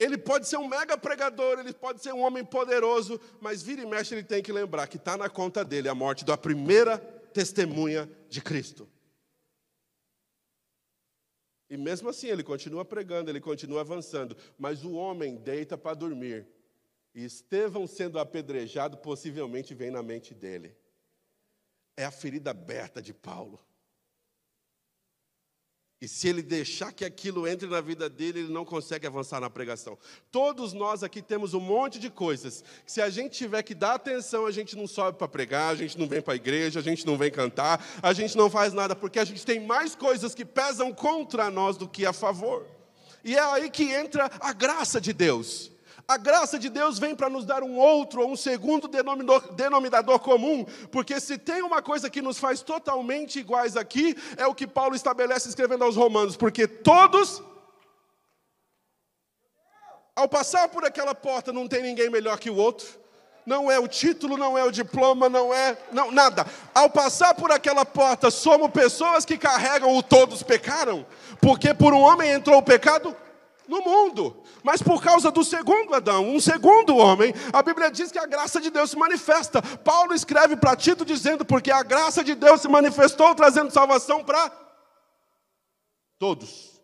Ele 0.00 0.16
pode 0.16 0.48
ser 0.48 0.56
um 0.56 0.66
mega 0.66 0.96
pregador, 0.96 1.60
ele 1.60 1.74
pode 1.74 2.02
ser 2.02 2.14
um 2.14 2.22
homem 2.22 2.42
poderoso, 2.42 3.20
mas 3.40 3.62
vira 3.62 3.82
e 3.82 3.86
mexe 3.86 4.14
ele 4.14 4.24
tem 4.24 4.42
que 4.42 4.50
lembrar 4.50 4.86
que 4.86 4.96
está 4.96 5.14
na 5.16 5.28
conta 5.28 5.62
dele 5.62 5.90
a 5.90 5.94
morte 5.94 6.24
da 6.24 6.38
primeira 6.38 6.98
testemunha 7.34 8.10
de 8.28 8.40
Cristo. 8.40 8.88
E 11.68 11.76
mesmo 11.76 12.08
assim 12.08 12.28
ele 12.28 12.42
continua 12.42 12.84
pregando, 12.84 13.30
ele 13.30 13.40
continua 13.40 13.82
avançando, 13.82 14.36
mas 14.58 14.82
o 14.84 14.94
homem 14.94 15.36
deita 15.36 15.76
para 15.76 15.94
dormir 15.94 16.48
e 17.14 17.24
Estevão 17.24 17.86
sendo 17.86 18.18
apedrejado 18.18 18.96
possivelmente 18.98 19.74
vem 19.74 19.90
na 19.90 20.02
mente 20.02 20.34
dele. 20.34 20.76
É 21.96 22.04
a 22.04 22.10
ferida 22.10 22.50
aberta 22.50 23.02
de 23.02 23.12
Paulo. 23.12 23.60
E 26.00 26.08
se 26.08 26.28
ele 26.28 26.40
deixar 26.40 26.92
que 26.92 27.04
aquilo 27.04 27.46
entre 27.46 27.68
na 27.68 27.82
vida 27.82 28.08
dele, 28.08 28.40
ele 28.40 28.52
não 28.52 28.64
consegue 28.64 29.06
avançar 29.06 29.38
na 29.38 29.50
pregação. 29.50 29.98
Todos 30.32 30.72
nós 30.72 31.02
aqui 31.02 31.20
temos 31.20 31.52
um 31.52 31.60
monte 31.60 31.98
de 31.98 32.08
coisas 32.08 32.64
que, 32.86 32.90
se 32.90 33.02
a 33.02 33.10
gente 33.10 33.36
tiver 33.36 33.62
que 33.62 33.74
dar 33.74 33.94
atenção, 33.94 34.46
a 34.46 34.50
gente 34.50 34.76
não 34.76 34.86
sobe 34.86 35.18
para 35.18 35.28
pregar, 35.28 35.70
a 35.70 35.74
gente 35.74 35.98
não 35.98 36.08
vem 36.08 36.22
para 36.22 36.32
a 36.32 36.36
igreja, 36.36 36.80
a 36.80 36.82
gente 36.82 37.04
não 37.04 37.18
vem 37.18 37.30
cantar, 37.30 37.84
a 38.02 38.14
gente 38.14 38.34
não 38.34 38.48
faz 38.48 38.72
nada, 38.72 38.96
porque 38.96 39.18
a 39.18 39.24
gente 39.26 39.44
tem 39.44 39.60
mais 39.60 39.94
coisas 39.94 40.34
que 40.34 40.44
pesam 40.44 40.90
contra 40.90 41.50
nós 41.50 41.76
do 41.76 41.86
que 41.86 42.06
a 42.06 42.14
favor. 42.14 42.66
E 43.22 43.36
é 43.36 43.40
aí 43.40 43.68
que 43.68 43.92
entra 43.92 44.30
a 44.40 44.54
graça 44.54 44.98
de 45.02 45.12
Deus. 45.12 45.70
A 46.10 46.16
graça 46.16 46.58
de 46.58 46.68
Deus 46.68 46.98
vem 46.98 47.14
para 47.14 47.30
nos 47.30 47.44
dar 47.44 47.62
um 47.62 47.78
outro, 47.78 48.22
ou 48.22 48.32
um 48.32 48.36
segundo 48.36 48.88
denominador 48.88 50.18
comum, 50.18 50.66
porque 50.90 51.20
se 51.20 51.38
tem 51.38 51.62
uma 51.62 51.80
coisa 51.80 52.10
que 52.10 52.20
nos 52.20 52.36
faz 52.36 52.62
totalmente 52.62 53.38
iguais 53.38 53.76
aqui, 53.76 54.16
é 54.36 54.44
o 54.44 54.52
que 54.52 54.66
Paulo 54.66 54.96
estabelece 54.96 55.48
escrevendo 55.48 55.84
aos 55.84 55.94
Romanos, 55.94 56.36
porque 56.36 56.66
todos, 56.66 57.40
ao 60.16 60.28
passar 60.28 60.68
por 60.68 60.84
aquela 60.84 61.14
porta, 61.14 61.52
não 61.52 61.68
tem 61.68 61.80
ninguém 61.80 62.10
melhor 62.10 62.40
que 62.40 62.50
o 62.50 62.56
outro, 62.56 62.88
não 63.46 63.70
é 63.70 63.78
o 63.78 63.86
título, 63.86 64.36
não 64.36 64.58
é 64.58 64.64
o 64.64 64.72
diploma, 64.72 65.28
não 65.28 65.54
é 65.54 65.78
não, 65.92 66.10
nada. 66.10 66.44
Ao 66.74 66.90
passar 66.90 67.36
por 67.36 67.52
aquela 67.52 67.86
porta, 67.86 68.32
somos 68.32 68.72
pessoas 68.72 69.24
que 69.24 69.38
carregam 69.38 69.96
o 69.96 70.02
todos 70.02 70.42
pecaram, 70.42 71.06
porque 71.40 71.72
por 71.72 71.94
um 71.94 72.00
homem 72.00 72.32
entrou 72.32 72.58
o 72.58 72.64
pecado 72.64 73.14
no 73.70 73.80
mundo. 73.80 74.42
Mas 74.64 74.82
por 74.82 75.00
causa 75.00 75.30
do 75.30 75.44
segundo 75.44 75.94
Adão, 75.94 76.28
um 76.28 76.40
segundo 76.40 76.96
homem, 76.96 77.32
a 77.52 77.62
Bíblia 77.62 77.88
diz 77.88 78.10
que 78.10 78.18
a 78.18 78.26
graça 78.26 78.60
de 78.60 78.68
Deus 78.68 78.90
se 78.90 78.98
manifesta. 78.98 79.62
Paulo 79.62 80.12
escreve 80.12 80.56
para 80.56 80.74
Tito 80.74 81.04
dizendo: 81.04 81.44
porque 81.44 81.70
a 81.70 81.84
graça 81.84 82.24
de 82.24 82.34
Deus 82.34 82.60
se 82.60 82.68
manifestou 82.68 83.32
trazendo 83.34 83.70
salvação 83.70 84.24
para 84.24 84.50
todos. 86.18 86.82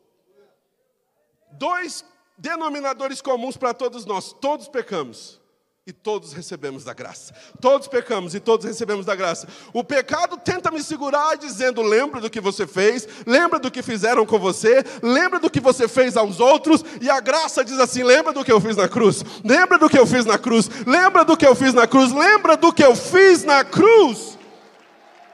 Dois 1.52 2.04
denominadores 2.38 3.20
comuns 3.20 3.56
para 3.56 3.74
todos 3.74 4.06
nós: 4.06 4.32
todos 4.40 4.68
pecamos 4.68 5.44
e 5.86 5.92
todos 5.92 6.32
recebemos 6.32 6.82
da 6.82 6.92
graça. 6.92 7.32
Todos 7.60 7.86
pecamos 7.86 8.34
e 8.34 8.40
todos 8.40 8.66
recebemos 8.66 9.06
da 9.06 9.14
graça. 9.14 9.46
O 9.72 9.84
pecado 9.84 10.36
tenta 10.36 10.68
me 10.72 10.82
segurar 10.82 11.36
dizendo: 11.36 11.80
lembra 11.80 12.20
do 12.20 12.28
que 12.28 12.40
você 12.40 12.66
fez, 12.66 13.06
lembra 13.24 13.60
do 13.60 13.70
que 13.70 13.84
fizeram 13.84 14.26
com 14.26 14.36
você, 14.36 14.84
lembra 15.00 15.38
do 15.38 15.48
que 15.48 15.60
você 15.60 15.86
fez 15.86 16.16
aos 16.16 16.40
outros, 16.40 16.84
e 17.00 17.08
a 17.08 17.20
graça 17.20 17.64
diz 17.64 17.78
assim: 17.78 18.02
lembra 18.02 18.32
do 18.32 18.44
que 18.44 18.50
eu 18.50 18.60
fiz 18.60 18.76
na 18.76 18.88
cruz, 18.88 19.22
lembra 19.44 19.78
do 19.78 19.88
que 19.88 19.96
eu 19.96 20.06
fiz 20.06 20.24
na 20.24 20.36
cruz, 20.36 20.68
lembra 20.84 21.24
do 21.24 21.36
que 21.36 21.46
eu 21.46 21.54
fiz 21.54 21.72
na 21.72 21.86
cruz, 21.86 22.12
lembra 22.12 22.56
do 22.56 22.72
que 22.72 22.82
eu 22.82 22.96
fiz 22.96 23.44
na 23.44 23.64
cruz. 23.64 24.36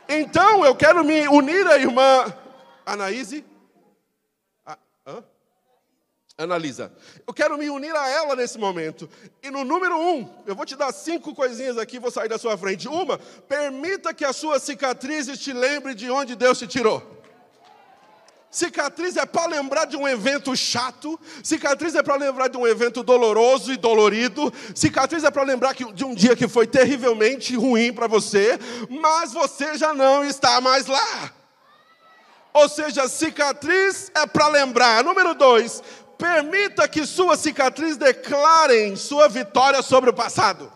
Então 0.06 0.66
eu 0.66 0.74
quero 0.74 1.02
me 1.02 1.26
unir 1.28 1.66
à 1.66 1.78
irmã 1.78 2.26
Anaíse. 2.84 3.51
Analisa. 6.36 6.92
Eu 7.26 7.34
quero 7.34 7.58
me 7.58 7.68
unir 7.68 7.94
a 7.94 8.08
ela 8.08 8.34
nesse 8.34 8.58
momento. 8.58 9.08
E 9.42 9.50
no 9.50 9.64
número 9.64 9.96
um, 9.98 10.28
eu 10.46 10.54
vou 10.54 10.64
te 10.64 10.74
dar 10.74 10.92
cinco 10.92 11.34
coisinhas 11.34 11.76
aqui, 11.76 11.98
vou 11.98 12.10
sair 12.10 12.28
da 12.28 12.38
sua 12.38 12.56
frente. 12.56 12.88
Uma, 12.88 13.18
permita 13.18 14.14
que 14.14 14.24
a 14.24 14.32
sua 14.32 14.58
cicatriz 14.58 15.26
te 15.38 15.52
lembre 15.52 15.94
de 15.94 16.10
onde 16.10 16.34
Deus 16.34 16.58
te 16.58 16.66
tirou. 16.66 17.22
Cicatriz 18.50 19.16
é 19.16 19.24
para 19.24 19.46
lembrar 19.46 19.86
de 19.86 19.96
um 19.96 20.06
evento 20.06 20.54
chato, 20.54 21.18
cicatriz 21.42 21.94
é 21.94 22.02
para 22.02 22.16
lembrar 22.16 22.48
de 22.48 22.58
um 22.58 22.66
evento 22.66 23.02
doloroso 23.02 23.72
e 23.72 23.78
dolorido, 23.78 24.52
cicatriz 24.74 25.24
é 25.24 25.30
para 25.30 25.42
lembrar 25.42 25.74
de 25.74 26.04
um 26.04 26.14
dia 26.14 26.36
que 26.36 26.46
foi 26.46 26.66
terrivelmente 26.66 27.56
ruim 27.56 27.94
para 27.94 28.06
você, 28.06 28.58
mas 28.90 29.32
você 29.32 29.78
já 29.78 29.94
não 29.94 30.22
está 30.22 30.60
mais 30.60 30.86
lá. 30.86 31.32
Ou 32.52 32.68
seja, 32.68 33.08
cicatriz 33.08 34.12
é 34.14 34.26
para 34.26 34.48
lembrar. 34.48 35.02
Número 35.02 35.34
dois, 35.34 35.82
Permita 36.22 36.86
que 36.86 37.04
sua 37.04 37.36
cicatriz 37.36 37.96
declarem 37.96 38.94
sua 38.94 39.28
vitória 39.28 39.82
sobre 39.82 40.10
o 40.10 40.14
passado. 40.14 40.72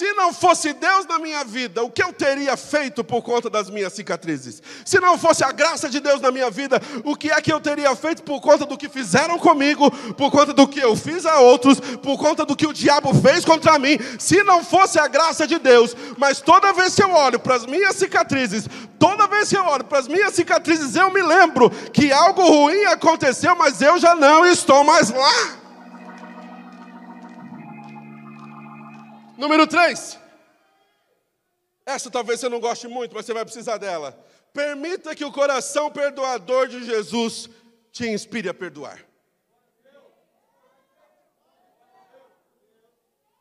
Se 0.00 0.14
não 0.14 0.32
fosse 0.32 0.72
Deus 0.72 1.04
na 1.04 1.18
minha 1.18 1.44
vida, 1.44 1.82
o 1.82 1.90
que 1.90 2.02
eu 2.02 2.10
teria 2.10 2.56
feito 2.56 3.04
por 3.04 3.20
conta 3.20 3.50
das 3.50 3.68
minhas 3.68 3.92
cicatrizes? 3.92 4.62
Se 4.82 4.98
não 4.98 5.18
fosse 5.18 5.44
a 5.44 5.52
graça 5.52 5.90
de 5.90 6.00
Deus 6.00 6.22
na 6.22 6.30
minha 6.30 6.50
vida, 6.50 6.80
o 7.04 7.14
que 7.14 7.30
é 7.30 7.38
que 7.42 7.52
eu 7.52 7.60
teria 7.60 7.94
feito 7.94 8.22
por 8.22 8.40
conta 8.40 8.64
do 8.64 8.78
que 8.78 8.88
fizeram 8.88 9.38
comigo, 9.38 9.90
por 10.14 10.30
conta 10.30 10.54
do 10.54 10.66
que 10.66 10.80
eu 10.80 10.96
fiz 10.96 11.26
a 11.26 11.40
outros, 11.40 11.78
por 11.78 12.16
conta 12.16 12.46
do 12.46 12.56
que 12.56 12.66
o 12.66 12.72
diabo 12.72 13.12
fez 13.12 13.44
contra 13.44 13.78
mim? 13.78 13.98
Se 14.18 14.42
não 14.42 14.64
fosse 14.64 14.98
a 14.98 15.06
graça 15.06 15.46
de 15.46 15.58
Deus, 15.58 15.94
mas 16.16 16.40
toda 16.40 16.72
vez 16.72 16.94
que 16.94 17.02
eu 17.02 17.12
olho 17.12 17.38
para 17.38 17.56
as 17.56 17.66
minhas 17.66 17.94
cicatrizes, 17.96 18.66
toda 18.98 19.28
vez 19.28 19.50
que 19.50 19.58
eu 19.58 19.66
olho 19.66 19.84
para 19.84 19.98
as 19.98 20.08
minhas 20.08 20.32
cicatrizes, 20.32 20.96
eu 20.96 21.12
me 21.12 21.20
lembro 21.20 21.68
que 21.92 22.10
algo 22.10 22.42
ruim 22.42 22.86
aconteceu, 22.86 23.54
mas 23.54 23.82
eu 23.82 23.98
já 23.98 24.14
não 24.14 24.46
estou 24.46 24.82
mais 24.82 25.10
lá. 25.10 25.59
Número 29.40 29.66
3. 29.66 30.18
Essa 31.86 32.10
talvez 32.10 32.40
você 32.40 32.48
não 32.50 32.60
goste 32.60 32.86
muito, 32.86 33.14
mas 33.14 33.24
você 33.24 33.32
vai 33.32 33.42
precisar 33.42 33.78
dela. 33.78 34.12
Permita 34.52 35.14
que 35.14 35.24
o 35.24 35.32
coração 35.32 35.90
perdoador 35.90 36.68
de 36.68 36.84
Jesus 36.84 37.48
te 37.90 38.06
inspire 38.06 38.50
a 38.50 38.54
perdoar. 38.54 39.02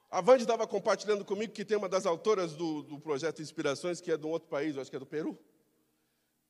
A 0.09 0.21
Vande 0.21 0.43
estava 0.43 0.65
compartilhando 0.65 1.25
comigo 1.25 1.51
que 1.51 1.65
tem 1.65 1.75
uma 1.75 1.89
das 1.89 2.05
autoras 2.05 2.53
do, 2.53 2.81
do 2.81 2.97
projeto 2.97 3.41
Inspirações, 3.41 3.99
que 3.99 4.09
é 4.09 4.15
de 4.15 4.25
um 4.25 4.29
outro 4.29 4.47
país, 4.47 4.77
acho 4.77 4.89
que 4.89 4.95
é 4.95 4.99
do 4.99 5.05
Peru. 5.05 5.37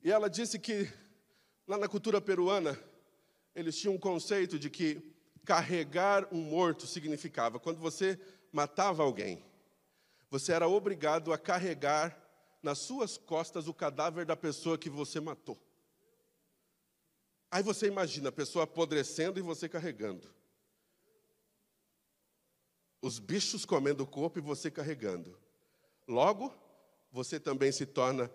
E 0.03 0.11
ela 0.11 0.29
disse 0.29 0.59
que, 0.59 0.87
lá 1.67 1.75
na 1.75 1.87
cultura 1.87 2.21
peruana, 2.21 2.79
eles 3.55 3.75
tinham 3.75 3.95
um 3.95 3.99
conceito 3.99 4.59
de 4.59 4.69
que 4.69 5.01
carregar 5.43 6.27
um 6.31 6.39
morto 6.39 6.85
significava, 6.85 7.59
quando 7.59 7.79
você 7.79 8.19
matava 8.51 9.03
alguém, 9.03 9.43
você 10.29 10.51
era 10.53 10.67
obrigado 10.67 11.33
a 11.33 11.37
carregar 11.37 12.17
nas 12.61 12.79
suas 12.79 13.17
costas 13.17 13.67
o 13.67 13.73
cadáver 13.73 14.25
da 14.25 14.35
pessoa 14.35 14.77
que 14.77 14.89
você 14.89 15.19
matou. 15.19 15.57
Aí 17.51 17.63
você 17.63 17.87
imagina 17.87 18.29
a 18.29 18.31
pessoa 18.31 18.63
apodrecendo 18.65 19.39
e 19.39 19.41
você 19.41 19.67
carregando 19.67 20.39
os 23.01 23.19
bichos 23.19 23.65
comendo 23.65 24.03
o 24.03 24.07
corpo 24.07 24.39
e 24.39 24.41
você 24.41 24.69
carregando. 24.69 25.37
Logo, 26.07 26.53
você 27.11 27.39
também 27.39 27.71
se 27.71 27.85
torna 27.85 28.29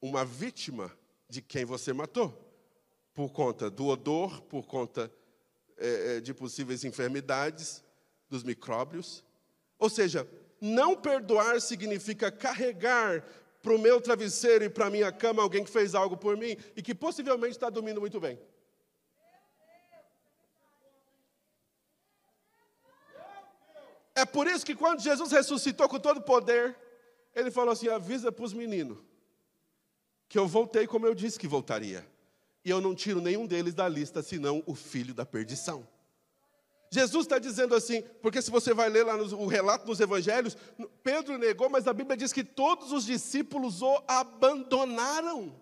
uma 0.00 0.24
vítima 0.24 0.96
de 1.28 1.40
quem 1.40 1.64
você 1.64 1.92
matou, 1.92 2.32
por 3.14 3.30
conta 3.32 3.70
do 3.70 3.86
odor, 3.86 4.42
por 4.42 4.66
conta 4.66 5.12
é, 5.76 6.20
de 6.20 6.34
possíveis 6.34 6.84
enfermidades, 6.84 7.82
dos 8.32 8.42
micróbios. 8.42 9.22
Ou 9.78 9.90
seja, 9.90 10.26
não 10.60 10.96
perdoar 10.96 11.60
significa 11.60 12.32
carregar 12.32 13.22
para 13.62 13.74
o 13.74 13.78
meu 13.78 14.00
travesseiro 14.00 14.64
e 14.64 14.70
para 14.70 14.86
a 14.86 14.90
minha 14.90 15.12
cama 15.12 15.42
alguém 15.42 15.62
que 15.62 15.70
fez 15.70 15.94
algo 15.94 16.16
por 16.16 16.36
mim 16.36 16.56
e 16.74 16.82
que 16.82 16.94
possivelmente 16.94 17.52
está 17.52 17.68
dormindo 17.68 18.00
muito 18.00 18.18
bem. 18.18 18.38
É 24.14 24.24
por 24.24 24.46
isso 24.46 24.64
que 24.66 24.74
quando 24.74 25.00
Jesus 25.00 25.30
ressuscitou 25.30 25.88
com 25.88 25.98
todo 25.98 26.20
poder, 26.20 26.76
ele 27.34 27.50
falou 27.50 27.72
assim: 27.72 27.88
avisa 27.88 28.32
para 28.32 28.44
os 28.44 28.52
meninos 28.52 28.98
que 30.28 30.38
eu 30.38 30.46
voltei 30.48 30.86
como 30.86 31.06
eu 31.06 31.14
disse 31.14 31.38
que 31.38 31.46
voltaria. 31.46 32.06
E 32.64 32.70
eu 32.70 32.80
não 32.80 32.94
tiro 32.94 33.20
nenhum 33.20 33.46
deles 33.46 33.74
da 33.74 33.88
lista, 33.88 34.22
senão 34.22 34.62
o 34.66 34.74
filho 34.74 35.12
da 35.12 35.26
perdição. 35.26 35.86
Jesus 36.94 37.24
está 37.24 37.38
dizendo 37.38 37.74
assim, 37.74 38.02
porque 38.20 38.42
se 38.42 38.50
você 38.50 38.74
vai 38.74 38.90
ler 38.90 39.06
lá 39.06 39.16
no, 39.16 39.24
o 39.40 39.46
relato 39.46 39.86
dos 39.86 39.98
evangelhos, 39.98 40.54
Pedro 41.02 41.38
negou, 41.38 41.70
mas 41.70 41.88
a 41.88 41.92
Bíblia 41.94 42.18
diz 42.18 42.34
que 42.34 42.44
todos 42.44 42.92
os 42.92 43.06
discípulos 43.06 43.80
o 43.80 44.02
abandonaram. 44.06 45.58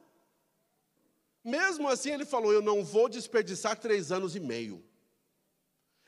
Mesmo 1.45 1.89
assim, 1.89 2.11
ele 2.11 2.25
falou: 2.25 2.53
Eu 2.53 2.61
não 2.61 2.85
vou 2.85 3.09
desperdiçar 3.09 3.79
três 3.79 4.11
anos 4.11 4.35
e 4.35 4.41
meio. 4.41 4.83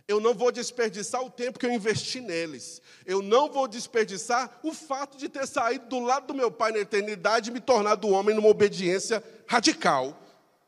Eu 0.08 0.18
não 0.18 0.34
vou 0.34 0.50
desperdiçar 0.50 1.22
o 1.22 1.30
tempo 1.30 1.56
que 1.56 1.66
eu 1.66 1.70
investi 1.70 2.20
neles. 2.20 2.82
Eu 3.06 3.22
não 3.22 3.48
vou 3.48 3.68
desperdiçar 3.68 4.58
o 4.64 4.74
fato 4.74 5.16
de 5.16 5.28
ter 5.28 5.46
saído 5.46 5.86
do 5.86 6.00
lado 6.00 6.26
do 6.26 6.34
meu 6.34 6.50
pai 6.50 6.72
na 6.72 6.80
eternidade 6.80 7.48
e 7.48 7.52
me 7.52 7.60
tornado 7.60 8.08
homem 8.08 8.34
numa 8.34 8.48
obediência 8.48 9.22
radical. 9.46 10.20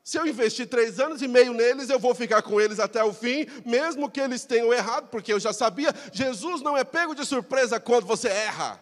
Se 0.04 0.18
eu 0.18 0.26
investir 0.26 0.68
três 0.68 1.00
anos 1.00 1.22
e 1.22 1.26
meio 1.26 1.54
neles, 1.54 1.88
eu 1.88 1.98
vou 1.98 2.14
ficar 2.14 2.42
com 2.42 2.60
eles 2.60 2.78
até 2.78 3.02
o 3.02 3.14
fim, 3.14 3.46
mesmo 3.64 4.10
que 4.10 4.20
eles 4.20 4.44
tenham 4.44 4.70
errado, 4.70 5.08
porque 5.08 5.32
eu 5.32 5.40
já 5.40 5.50
sabia. 5.50 5.94
Jesus 6.12 6.60
não 6.60 6.76
é 6.76 6.84
pego 6.84 7.14
de 7.14 7.24
surpresa 7.24 7.80
quando 7.80 8.04
você 8.04 8.28
erra. 8.28 8.78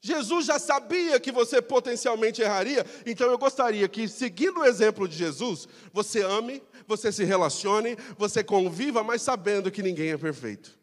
Jesus 0.00 0.46
já 0.46 0.58
sabia 0.58 1.20
que 1.20 1.30
você 1.30 1.62
potencialmente 1.62 2.42
erraria, 2.42 2.84
então 3.06 3.30
eu 3.30 3.38
gostaria 3.38 3.86
que, 3.86 4.08
seguindo 4.08 4.60
o 4.60 4.64
exemplo 4.64 5.06
de 5.06 5.16
Jesus, 5.16 5.68
você 5.92 6.22
ame, 6.22 6.60
você 6.88 7.12
se 7.12 7.22
relacione, 7.22 7.96
você 8.18 8.42
conviva, 8.42 9.04
mas 9.04 9.22
sabendo 9.22 9.70
que 9.70 9.82
ninguém 9.82 10.10
é 10.10 10.18
perfeito. 10.18 10.79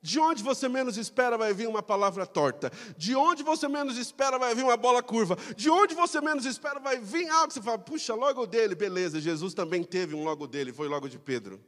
De 0.00 0.20
onde 0.20 0.42
você 0.42 0.68
menos 0.68 0.96
espera 0.96 1.36
vai 1.36 1.52
vir 1.52 1.66
uma 1.68 1.82
palavra 1.82 2.24
torta. 2.24 2.70
De 2.96 3.16
onde 3.16 3.42
você 3.42 3.66
menos 3.66 3.98
espera 3.98 4.38
vai 4.38 4.54
vir 4.54 4.64
uma 4.64 4.76
bola 4.76 5.02
curva. 5.02 5.36
De 5.56 5.68
onde 5.68 5.94
você 5.94 6.20
menos 6.20 6.44
espera 6.44 6.78
vai 6.78 6.98
vir 6.98 7.28
algo 7.28 7.48
que 7.48 7.54
você 7.54 7.62
fala, 7.62 7.78
puxa, 7.78 8.14
logo 8.14 8.46
dele, 8.46 8.74
beleza. 8.74 9.20
Jesus 9.20 9.54
também 9.54 9.82
teve 9.82 10.14
um 10.14 10.22
logo 10.22 10.46
dele, 10.46 10.72
foi 10.72 10.86
logo 10.86 11.08
de 11.08 11.18
Pedro. 11.18 11.60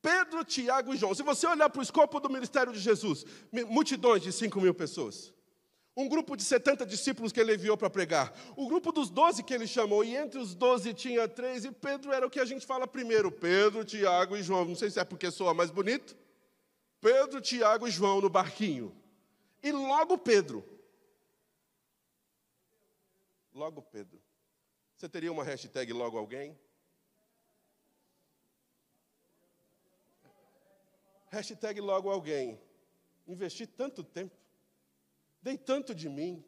Pedro, 0.00 0.44
Tiago 0.44 0.94
e 0.94 0.96
João. 0.96 1.12
Se 1.12 1.24
você 1.24 1.48
olhar 1.48 1.68
para 1.68 1.80
o 1.80 1.82
escopo 1.82 2.20
do 2.20 2.30
ministério 2.30 2.72
de 2.72 2.78
Jesus, 2.78 3.24
multidões 3.68 4.22
de 4.22 4.32
5 4.32 4.60
mil 4.60 4.72
pessoas. 4.72 5.34
Um 5.96 6.08
grupo 6.08 6.36
de 6.36 6.42
70 6.42 6.84
discípulos 6.84 7.32
que 7.32 7.40
ele 7.40 7.54
enviou 7.54 7.76
para 7.76 7.88
pregar. 7.88 8.34
O 8.54 8.68
grupo 8.68 8.92
dos 8.92 9.08
12 9.08 9.42
que 9.42 9.54
ele 9.54 9.66
chamou, 9.66 10.04
e 10.04 10.14
entre 10.14 10.38
os 10.38 10.54
12 10.54 10.92
tinha 10.92 11.26
três, 11.26 11.64
e 11.64 11.72
Pedro 11.72 12.12
era 12.12 12.26
o 12.26 12.30
que 12.30 12.38
a 12.38 12.44
gente 12.44 12.66
fala 12.66 12.86
primeiro: 12.86 13.32
Pedro, 13.32 13.82
Tiago 13.82 14.36
e 14.36 14.42
João. 14.42 14.66
Não 14.66 14.74
sei 14.74 14.90
se 14.90 15.00
é 15.00 15.04
porque 15.04 15.30
soa 15.30 15.54
mais 15.54 15.70
bonito. 15.70 16.14
Pedro, 17.00 17.40
Tiago 17.40 17.88
e 17.88 17.90
João 17.90 18.20
no 18.20 18.28
barquinho. 18.28 18.94
E 19.62 19.72
logo 19.72 20.18
Pedro. 20.18 20.62
Logo 23.54 23.80
Pedro. 23.80 24.20
Você 24.96 25.08
teria 25.08 25.32
uma 25.32 25.44
hashtag 25.44 25.92
logo 25.94 26.18
alguém? 26.18 26.58
Hashtag 31.30 31.80
logo 31.80 32.10
alguém. 32.10 32.60
Investi 33.26 33.66
tanto 33.66 34.04
tempo, 34.04 34.36
dei 35.46 35.56
tanto 35.56 35.94
de 35.94 36.08
mim, 36.08 36.44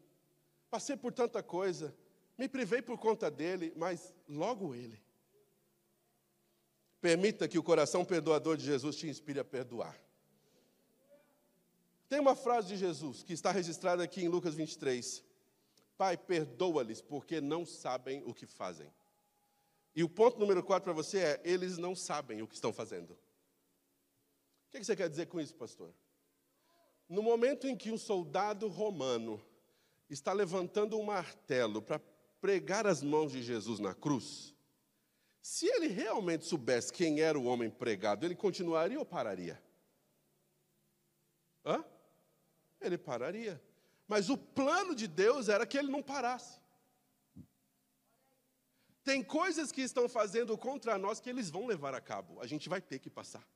passei 0.69 0.97
por 0.97 1.13
tanta 1.13 1.41
coisa, 1.41 1.97
me 2.37 2.49
privei 2.49 2.83
por 2.83 2.99
conta 2.99 3.31
dele, 3.31 3.73
mas 3.77 4.13
logo 4.29 4.75
ele. 4.75 5.01
Permita 7.01 7.47
que 7.47 7.61
o 7.61 7.63
coração 7.63 8.05
perdoador 8.05 8.57
de 8.57 8.65
Jesus 8.65 8.97
te 8.97 9.07
inspire 9.07 9.39
a 9.39 9.45
perdoar. 9.45 9.97
Tem 12.09 12.19
uma 12.19 12.35
frase 12.35 12.67
de 12.67 12.77
Jesus 12.77 13.23
que 13.23 13.33
está 13.33 13.53
registrada 13.53 14.03
aqui 14.03 14.25
em 14.25 14.29
Lucas 14.29 14.57
23. 14.57 15.25
Pai, 15.97 16.17
perdoa-lhes, 16.17 17.01
porque 17.01 17.41
não 17.41 17.65
sabem 17.65 18.25
o 18.27 18.35
que 18.35 18.47
fazem. 18.47 18.93
E 19.95 20.03
o 20.03 20.09
ponto 20.09 20.41
número 20.41 20.61
4 20.61 20.83
para 20.83 20.93
você 20.93 21.19
é: 21.19 21.41
eles 21.45 21.79
não 21.79 21.95
sabem 21.95 22.43
o 22.43 22.49
que 22.49 22.55
estão 22.57 22.73
fazendo. 22.73 23.13
O 23.13 24.71
que 24.73 24.83
você 24.83 24.97
quer 24.97 25.09
dizer 25.09 25.27
com 25.27 25.41
isso, 25.41 25.55
pastor? 25.55 25.95
No 27.09 27.23
momento 27.23 27.67
em 27.67 27.77
que 27.77 27.91
um 27.91 27.97
soldado 27.97 28.69
romano 28.69 29.43
está 30.11 30.33
levantando 30.33 30.99
um 30.99 31.05
martelo 31.05 31.81
para 31.81 32.01
pregar 32.41 32.87
as 32.87 33.03
mãos 33.03 33.33
de 33.33 33.43
Jesus 33.43 33.79
na 33.79 33.95
cruz, 33.95 34.55
se 35.41 35.67
ele 35.67 35.89
realmente 35.89 36.45
soubesse 36.45 36.93
quem 36.93 37.21
era 37.21 37.39
o 37.39 37.45
homem 37.45 37.71
pregado, 37.71 38.27
ele 38.27 38.35
continuaria 38.35 38.99
ou 38.99 39.07
pararia? 39.07 39.63
Hã? 41.65 41.85
Ele 42.81 42.99
pararia. 42.99 43.63
Mas 44.07 44.29
o 44.29 44.37
plano 44.37 44.95
de 44.95 45.07
Deus 45.07 45.49
era 45.49 45.67
que 45.67 45.79
ele 45.79 45.91
não 45.91 46.03
parasse. 46.03 46.61
Tem 49.03 49.25
coisas 49.25 49.73
que 49.73 49.81
estão 49.81 50.07
fazendo 50.07 50.57
contra 50.59 50.99
nós 50.99 51.19
que 51.19 51.31
eles 51.31 51.49
vão 51.49 51.67
levar 51.67 51.95
a 51.95 52.01
cabo. 52.01 52.41
A 52.41 52.47
gente 52.47 52.69
vai 52.69 52.81
ter 52.81 52.99
que 52.99 53.09
passar. 53.09 53.47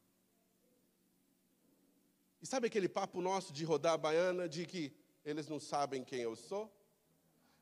E 2.43 2.47
sabe 2.47 2.67
aquele 2.67 2.89
papo 2.89 3.21
nosso 3.23 3.53
de 3.53 3.65
rodar 3.65 3.93
a 3.93 3.97
baiana, 3.97 4.49
de 4.49 4.67
que 4.67 4.93
eles 5.25 5.49
não 5.49 5.61
sabem 5.61 6.03
quem 6.03 6.21
eu 6.21 6.35
sou? 6.35 6.69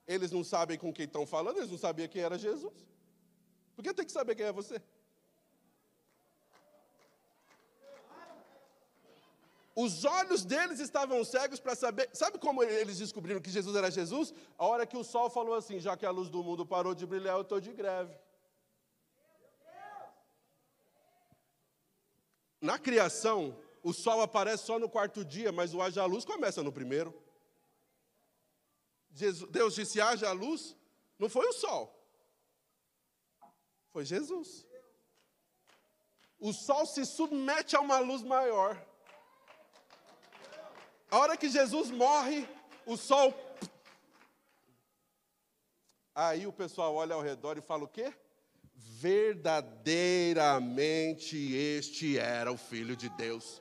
Eles 0.06 0.32
não 0.32 0.42
sabem 0.42 0.78
com 0.78 0.92
quem 0.92 1.04
estão 1.04 1.26
falando, 1.26 1.58
eles 1.58 1.70
não 1.70 1.76
sabiam 1.78 2.08
quem 2.08 2.22
era 2.22 2.38
Jesus. 2.38 2.72
Por 3.76 3.82
que 3.84 3.92
tem 3.92 4.06
que 4.06 4.12
saber 4.12 4.34
quem 4.34 4.46
é 4.46 4.52
você? 4.52 4.80
Os 9.76 10.04
olhos 10.04 10.44
deles 10.44 10.80
estavam 10.80 11.24
cegos 11.24 11.60
para 11.60 11.74
saber. 11.74 12.10
Sabe 12.12 12.38
como 12.38 12.62
eles 12.62 12.98
descobriram 12.98 13.40
que 13.40 13.50
Jesus 13.50 13.76
era 13.76 13.90
Jesus? 13.90 14.34
A 14.58 14.66
hora 14.66 14.86
que 14.86 14.96
o 14.96 15.04
sol 15.04 15.30
falou 15.30 15.54
assim: 15.54 15.78
já 15.78 15.96
que 15.96 16.04
a 16.04 16.10
luz 16.10 16.28
do 16.28 16.42
mundo 16.42 16.66
parou 16.66 16.94
de 16.94 17.06
brilhar, 17.06 17.36
eu 17.36 17.42
estou 17.42 17.60
de 17.60 17.72
greve. 17.72 18.14
Na 22.60 22.78
criação, 22.78 23.56
o 23.82 23.92
sol 23.92 24.20
aparece 24.20 24.64
só 24.64 24.78
no 24.78 24.88
quarto 24.88 25.24
dia, 25.24 25.50
mas 25.50 25.74
o 25.74 25.80
haja 25.80 26.04
luz 26.04 26.24
começa 26.24 26.62
no 26.62 26.72
primeiro. 26.72 27.14
Deus 29.50 29.74
disse: 29.74 30.00
haja 30.00 30.30
luz, 30.32 30.76
não 31.18 31.28
foi 31.28 31.46
o 31.48 31.52
sol, 31.52 31.92
foi 33.90 34.04
Jesus. 34.04 34.64
O 36.38 36.52
sol 36.52 36.86
se 36.86 37.04
submete 37.04 37.74
a 37.76 37.80
uma 37.80 37.98
luz 37.98 38.22
maior. 38.22 38.80
A 41.10 41.18
hora 41.18 41.36
que 41.36 41.48
Jesus 41.48 41.90
morre, 41.90 42.48
o 42.86 42.96
sol. 42.96 43.34
Aí 46.14 46.46
o 46.46 46.52
pessoal 46.52 46.94
olha 46.94 47.14
ao 47.14 47.20
redor 47.20 47.58
e 47.58 47.60
fala 47.60 47.84
o 47.84 47.88
quê? 47.88 48.14
Verdadeiramente 48.74 51.36
este 51.54 52.18
era 52.18 52.52
o 52.52 52.56
Filho 52.56 52.96
de 52.96 53.08
Deus. 53.10 53.60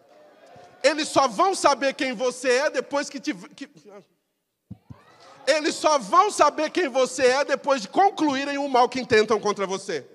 Eles 0.83 1.07
só 1.09 1.27
vão 1.27 1.53
saber 1.53 1.93
quem 1.93 2.13
você 2.13 2.49
é 2.49 2.69
depois 2.69 3.09
que, 3.09 3.19
te, 3.19 3.33
que 3.33 3.69
eles 5.45 5.75
só 5.75 5.97
vão 5.99 6.31
saber 6.31 6.71
quem 6.71 6.87
você 6.87 7.25
é 7.27 7.45
depois 7.45 7.81
de 7.81 7.89
concluírem 7.89 8.57
o 8.57 8.67
mal 8.69 8.87
que 8.87 8.99
intentam 8.99 9.39
contra 9.39 9.67
você. 9.67 10.07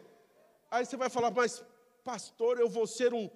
Aí 0.71 0.85
você 0.85 0.97
vai 0.97 1.11
falar, 1.11 1.31
mas 1.31 1.63
pastor, 2.03 2.59
eu 2.59 2.69
vou 2.69 2.87
ser 2.87 3.13
um 3.13 3.31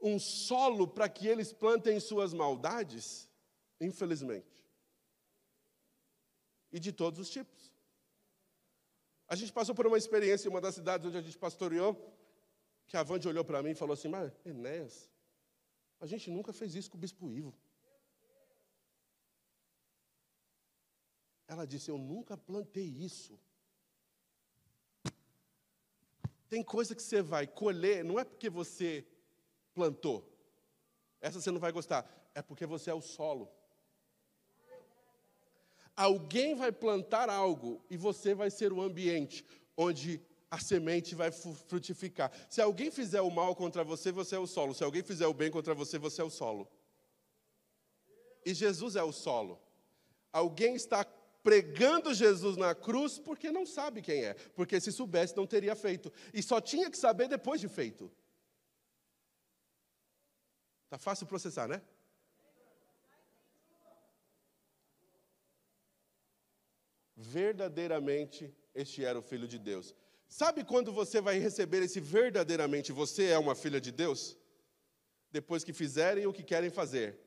um 0.00 0.18
solo 0.18 0.86
para 0.86 1.08
que 1.08 1.26
eles 1.26 1.52
plantem 1.52 1.98
suas 1.98 2.32
maldades? 2.32 3.28
Infelizmente. 3.80 4.46
E 6.70 6.78
de 6.78 6.92
todos 6.92 7.18
os 7.18 7.30
tipos. 7.30 7.72
A 9.26 9.34
gente 9.34 9.52
passou 9.52 9.74
por 9.74 9.86
uma 9.86 9.98
experiência 9.98 10.48
em 10.48 10.50
uma 10.50 10.60
das 10.60 10.74
cidades 10.74 11.06
onde 11.06 11.18
a 11.18 11.20
gente 11.20 11.36
pastoreou, 11.36 11.96
que 12.86 12.96
a 12.96 13.02
Vande 13.02 13.28
olhou 13.28 13.44
para 13.44 13.62
mim 13.62 13.70
e 13.70 13.74
falou 13.74 13.94
assim: 13.94 14.08
Mas, 14.08 14.32
Enéas, 14.44 15.10
a 16.00 16.06
gente 16.06 16.30
nunca 16.30 16.52
fez 16.52 16.74
isso 16.74 16.90
com 16.90 16.96
o 16.96 17.00
bispo 17.00 17.32
Ivo. 17.32 17.54
Ela 21.46 21.66
disse: 21.66 21.90
Eu 21.90 21.98
nunca 21.98 22.36
plantei 22.36 22.84
isso. 22.84 23.38
Tem 26.48 26.62
coisa 26.62 26.94
que 26.94 27.02
você 27.02 27.20
vai 27.20 27.46
colher, 27.46 28.04
não 28.04 28.18
é 28.18 28.24
porque 28.24 28.48
você 28.48 29.06
plantou. 29.74 30.26
Essa 31.20 31.40
você 31.40 31.50
não 31.50 31.60
vai 31.60 31.72
gostar, 31.72 32.08
é 32.34 32.40
porque 32.40 32.64
você 32.64 32.90
é 32.90 32.94
o 32.94 33.02
solo. 33.02 33.50
Alguém 35.94 36.54
vai 36.54 36.70
plantar 36.70 37.28
algo 37.28 37.84
e 37.90 37.96
você 37.96 38.34
vai 38.34 38.50
ser 38.50 38.72
o 38.72 38.80
ambiente 38.80 39.44
onde 39.76 40.22
a 40.50 40.58
semente 40.58 41.14
vai 41.14 41.30
frutificar. 41.30 42.32
Se 42.48 42.60
alguém 42.60 42.90
fizer 42.90 43.20
o 43.20 43.30
mal 43.30 43.54
contra 43.54 43.84
você, 43.84 44.10
você 44.10 44.36
é 44.36 44.38
o 44.38 44.46
solo. 44.46 44.74
Se 44.74 44.82
alguém 44.82 45.02
fizer 45.02 45.26
o 45.26 45.34
bem 45.34 45.50
contra 45.50 45.74
você, 45.74 45.98
você 45.98 46.22
é 46.22 46.24
o 46.24 46.30
solo. 46.30 46.68
E 48.44 48.54
Jesus 48.54 48.96
é 48.96 49.02
o 49.02 49.12
solo. 49.12 49.60
Alguém 50.32 50.74
está 50.74 51.04
pregando 51.42 52.14
Jesus 52.14 52.56
na 52.56 52.74
cruz 52.74 53.18
porque 53.18 53.50
não 53.50 53.66
sabe 53.66 54.00
quem 54.00 54.24
é. 54.24 54.34
Porque 54.34 54.80
se 54.80 54.90
soubesse, 54.90 55.36
não 55.36 55.46
teria 55.46 55.76
feito. 55.76 56.10
E 56.32 56.42
só 56.42 56.60
tinha 56.60 56.90
que 56.90 56.96
saber 56.96 57.28
depois 57.28 57.60
de 57.60 57.68
feito. 57.68 58.10
Tá 60.88 60.96
fácil 60.96 61.26
processar, 61.26 61.68
né? 61.68 61.82
Verdadeiramente, 67.14 68.54
este 68.74 69.04
era 69.04 69.18
o 69.18 69.22
Filho 69.22 69.46
de 69.46 69.58
Deus. 69.58 69.94
Sabe 70.28 70.62
quando 70.62 70.92
você 70.92 71.20
vai 71.20 71.38
receber 71.38 71.82
esse 71.82 72.00
verdadeiramente 72.00 72.92
você 72.92 73.28
é 73.28 73.38
uma 73.38 73.54
filha 73.54 73.80
de 73.80 73.90
Deus? 73.90 74.36
Depois 75.32 75.64
que 75.64 75.72
fizerem 75.72 76.26
o 76.26 76.32
que 76.32 76.42
querem 76.42 76.70
fazer. 76.70 77.18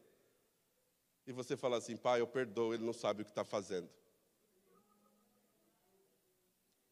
E 1.25 1.31
você 1.31 1.57
fala 1.57 1.77
assim, 1.77 1.97
pai, 1.97 2.21
eu 2.21 2.27
perdoo, 2.27 2.73
ele 2.73 2.83
não 2.83 2.93
sabe 2.93 3.21
o 3.21 3.25
que 3.25 3.31
está 3.31 3.43
fazendo. 3.43 3.89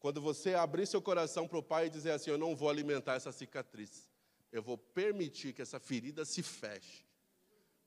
Quando 0.00 0.20
você 0.20 0.54
abrir 0.54 0.86
seu 0.86 1.00
coração 1.00 1.46
para 1.46 1.58
o 1.58 1.62
pai 1.62 1.86
e 1.86 1.90
dizer 1.90 2.12
assim, 2.12 2.30
eu 2.30 2.38
não 2.38 2.56
vou 2.56 2.70
alimentar 2.70 3.14
essa 3.14 3.30
cicatriz, 3.30 4.08
eu 4.50 4.62
vou 4.62 4.78
permitir 4.78 5.52
que 5.52 5.62
essa 5.62 5.78
ferida 5.78 6.24
se 6.24 6.42
feche, 6.42 7.04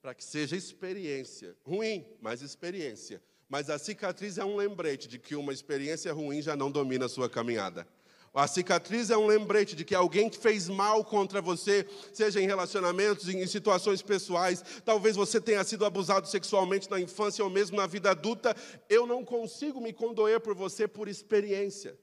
para 0.01 0.13
que 0.13 0.23
seja 0.23 0.55
experiência, 0.55 1.57
ruim, 1.63 2.05
mas 2.21 2.41
experiência. 2.41 3.21
Mas 3.49 3.69
a 3.69 3.79
cicatriz 3.79 4.37
é 4.37 4.45
um 4.45 4.55
lembrete 4.55 5.07
de 5.07 5.17
que 5.17 5.35
uma 5.35 5.51
experiência 5.51 6.13
ruim 6.13 6.41
já 6.41 6.55
não 6.55 6.71
domina 6.71 7.05
a 7.05 7.09
sua 7.09 7.29
caminhada. 7.29 7.87
A 8.33 8.47
cicatriz 8.47 9.11
é 9.11 9.17
um 9.17 9.27
lembrete 9.27 9.75
de 9.75 9.85
que 9.85 9.93
alguém 9.93 10.31
fez 10.31 10.67
mal 10.67 11.05
contra 11.05 11.39
você, 11.39 11.87
seja 12.11 12.41
em 12.41 12.47
relacionamentos, 12.47 13.29
em 13.29 13.45
situações 13.45 14.01
pessoais. 14.01 14.63
Talvez 14.83 15.15
você 15.15 15.39
tenha 15.39 15.63
sido 15.63 15.85
abusado 15.85 16.27
sexualmente 16.27 16.89
na 16.89 16.99
infância 16.99 17.43
ou 17.43 17.49
mesmo 17.49 17.77
na 17.77 17.85
vida 17.85 18.09
adulta. 18.09 18.55
Eu 18.89 19.05
não 19.05 19.23
consigo 19.23 19.79
me 19.79 19.93
condoer 19.93 20.39
por 20.39 20.55
você 20.55 20.87
por 20.87 21.07
experiência. 21.07 21.95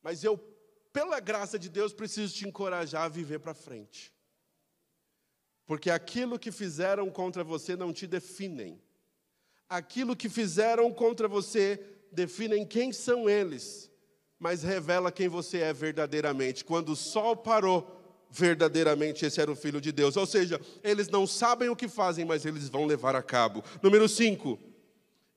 Mas 0.00 0.22
eu, 0.22 0.38
pela 0.92 1.18
graça 1.18 1.58
de 1.58 1.68
Deus, 1.68 1.92
preciso 1.92 2.32
te 2.32 2.46
encorajar 2.46 3.02
a 3.02 3.08
viver 3.08 3.40
para 3.40 3.54
frente. 3.54 4.14
Porque 5.66 5.90
aquilo 5.90 6.38
que 6.38 6.52
fizeram 6.52 7.10
contra 7.10 7.42
você 7.42 7.74
não 7.74 7.92
te 7.92 8.06
definem. 8.06 8.80
Aquilo 9.68 10.14
que 10.14 10.28
fizeram 10.28 10.92
contra 10.92 11.26
você 11.26 11.93
definem 12.14 12.64
quem 12.66 12.92
são 12.92 13.28
eles, 13.28 13.90
mas 14.38 14.62
revela 14.62 15.12
quem 15.12 15.28
você 15.28 15.58
é 15.58 15.72
verdadeiramente. 15.72 16.64
Quando 16.64 16.90
o 16.90 16.96
sol 16.96 17.36
parou, 17.36 18.26
verdadeiramente 18.30 19.24
esse 19.24 19.40
era 19.40 19.50
o 19.50 19.56
Filho 19.56 19.80
de 19.80 19.92
Deus. 19.92 20.16
Ou 20.16 20.26
seja, 20.26 20.60
eles 20.82 21.08
não 21.08 21.26
sabem 21.26 21.68
o 21.68 21.76
que 21.76 21.88
fazem, 21.88 22.24
mas 22.24 22.44
eles 22.44 22.68
vão 22.68 22.86
levar 22.86 23.14
a 23.14 23.22
cabo. 23.22 23.62
Número 23.82 24.08
5. 24.08 24.58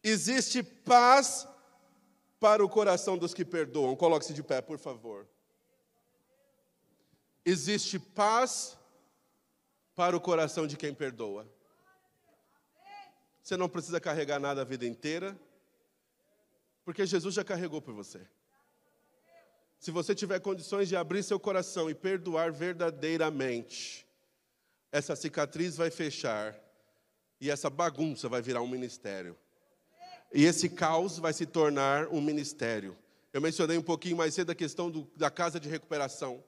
Existe 0.03 0.63
paz 0.63 1.47
para 2.39 2.63
o 2.63 2.69
coração 2.69 3.17
dos 3.17 3.34
que 3.34 3.43
perdoam. 3.43 3.95
Coloque-se 3.95 4.34
de 4.34 4.43
pé, 4.43 4.61
por 4.61 4.78
favor. 4.78 5.28
Existe 7.45 7.99
paz 7.99 8.78
para 9.95 10.15
o 10.15 10.21
coração 10.21 10.67
de 10.67 10.78
quem 10.78 10.93
perdoa. 10.93 11.47
Você 13.41 13.55
não 13.55 13.69
precisa 13.69 13.99
carregar 13.99 14.39
nada 14.39 14.61
a 14.61 14.65
vida 14.65 14.86
inteira. 14.86 15.39
Porque 16.88 17.06
Jesus 17.06 17.36
já 17.36 17.44
carregou 17.44 17.82
por 17.82 17.94
você. 17.94 18.26
Se 19.78 19.92
você 19.92 20.16
tiver 20.16 20.40
condições 20.40 20.88
de 20.88 20.96
abrir 20.96 21.22
seu 21.22 21.38
coração 21.38 21.90
e 21.90 21.94
perdoar 21.94 22.50
verdadeiramente, 22.50 24.08
essa 24.90 25.14
cicatriz 25.14 25.76
vai 25.76 25.92
fechar 25.92 26.58
e 27.42 27.52
essa 27.52 27.70
bagunça 27.70 28.30
vai 28.30 28.42
virar 28.42 28.62
um 28.62 28.70
ministério. 28.70 29.36
E 30.34 30.46
esse 30.46 30.70
caos 30.70 31.20
vai 31.20 31.34
se 31.34 31.46
tornar 31.46 32.08
um 32.08 32.22
ministério. 32.22 32.98
Eu 33.34 33.42
mencionei 33.42 33.78
um 33.78 33.84
pouquinho 33.84 34.16
mais 34.16 34.34
cedo 34.34 34.52
a 34.54 34.56
questão 34.56 34.90
do, 34.90 35.12
da 35.14 35.30
casa 35.30 35.60
de 35.60 35.68
recuperação. 35.68 36.42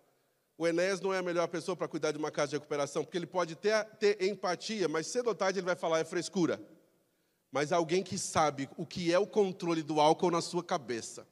O 0.57 0.65
Enéas 0.65 1.01
não 1.01 1.13
é 1.13 1.17
a 1.17 1.21
melhor 1.21 1.49
pessoa 1.49 1.75
para 1.75 1.89
cuidar 1.89 2.13
de 2.13 2.17
uma 2.17 2.31
casa 2.31 2.51
de 2.51 2.55
recuperação, 2.55 3.03
porque 3.03 3.17
ele 3.17 3.27
pode 3.27 3.57
ter, 3.57 3.83
ter 3.95 4.23
empatia, 4.23 4.87
mas 4.87 5.07
cedo 5.07 5.27
ou 5.27 5.35
tarde 5.35 5.59
ele 5.59 5.65
vai 5.65 5.75
falar 5.75 5.99
é 5.99 6.05
frescura 6.05 6.65
mas 7.51 7.71
alguém 7.71 8.03
que 8.03 8.17
sabe 8.17 8.69
o 8.77 8.85
que 8.85 9.13
é 9.13 9.19
o 9.19 9.27
controle 9.27 9.81
do 9.81 9.99
álcool 9.99 10.31
na 10.31 10.41
sua 10.41 10.63
cabeça. 10.63 11.27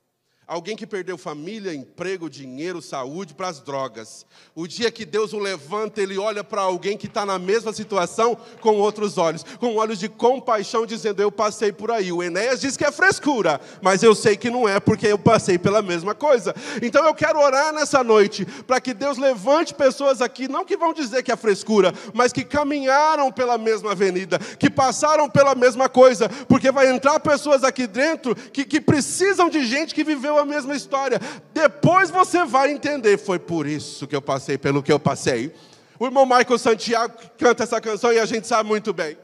Alguém 0.48 0.78
que 0.78 0.88
perdeu 0.88 1.18
família, 1.18 1.74
emprego, 1.76 2.30
dinheiro, 2.30 2.82
saúde 2.82 3.34
para 3.34 3.50
as 3.50 3.60
drogas. 3.60 4.26
O 4.56 4.66
dia 4.66 4.90
que 4.90 5.04
Deus 5.04 5.34
o 5.34 5.40
levanta, 5.40 6.02
ele 6.02 6.18
olha 6.18 6.42
para 6.42 6.62
alguém 6.62 6.98
que 6.98 7.06
está 7.06 7.26
na 7.26 7.38
mesma 7.38 7.74
situação 7.74 8.38
com 8.62 8.78
outros 8.78 9.18
olhos, 9.18 9.44
com 9.60 9.76
olhos 9.76 10.00
de 10.00 10.08
compaixão, 10.08 10.86
dizendo: 10.86 11.22
Eu 11.22 11.30
passei 11.30 11.74
por 11.74 11.92
aí. 11.92 12.14
O 12.14 12.24
Enéas 12.24 12.62
diz 12.62 12.78
que 12.78 12.86
é 12.86 12.92
frescura, 12.94 13.60
mas 13.82 14.02
eu 14.02 14.16
sei 14.16 14.38
que 14.38 14.50
não 14.50 14.70
é, 14.70 14.80
porque 14.80 15.08
eu 15.08 15.20
passei 15.20 15.58
pela 15.58 15.82
mesma 15.82 16.16
coisa. 16.16 16.56
Então 16.82 17.06
eu 17.06 17.14
quero 17.14 17.42
orar 17.42 17.74
nessa 17.74 18.02
noite 18.02 18.46
para 18.46 18.80
que 18.80 18.94
Deus 18.94 19.18
levante 19.18 19.74
pessoas 19.74 20.22
aqui, 20.22 20.48
não 20.48 20.64
que 20.64 20.78
vão 20.78 20.94
dizer 20.94 21.24
que 21.24 21.32
é 21.32 21.36
frescura, 21.36 21.94
mas 22.14 22.32
que 22.32 22.46
caminharam 22.46 23.34
pela 23.34 23.58
mesma 23.58 23.92
avenida, 23.92 24.40
que 24.58 24.70
passaram 24.70 25.30
pela 25.30 25.54
mesma 25.56 25.90
coisa, 25.90 26.30
porque 26.48 26.72
vai 26.72 26.88
entrar 26.90 27.20
pessoas 27.20 27.66
aqui 27.66 27.86
dentro 27.86 28.34
que, 28.34 28.64
que 28.64 28.80
precisam 28.80 29.50
de 29.50 29.66
gente 29.66 29.94
que 29.94 30.06
viveu 30.06 30.37
a 30.38 30.46
mesma 30.46 30.76
história. 30.76 31.20
Depois 31.54 32.10
você 32.10 32.46
vai 32.46 32.72
entender, 32.72 33.18
foi 33.18 33.40
por 33.40 33.66
isso 33.66 34.08
que 34.08 34.16
eu 34.16 34.22
passei 34.22 34.58
pelo 34.58 34.84
que 34.84 34.92
eu 34.92 35.00
passei. 35.00 35.56
O 36.00 36.06
irmão 36.06 36.26
Michael 36.26 36.60
Santiago 36.60 37.18
canta 37.38 37.64
essa 37.64 37.82
canção 37.82 38.14
e 38.14 38.20
a 38.20 38.26
gente 38.26 38.48
sabe 38.48 38.68
muito 38.68 38.94
bem. 38.94 39.18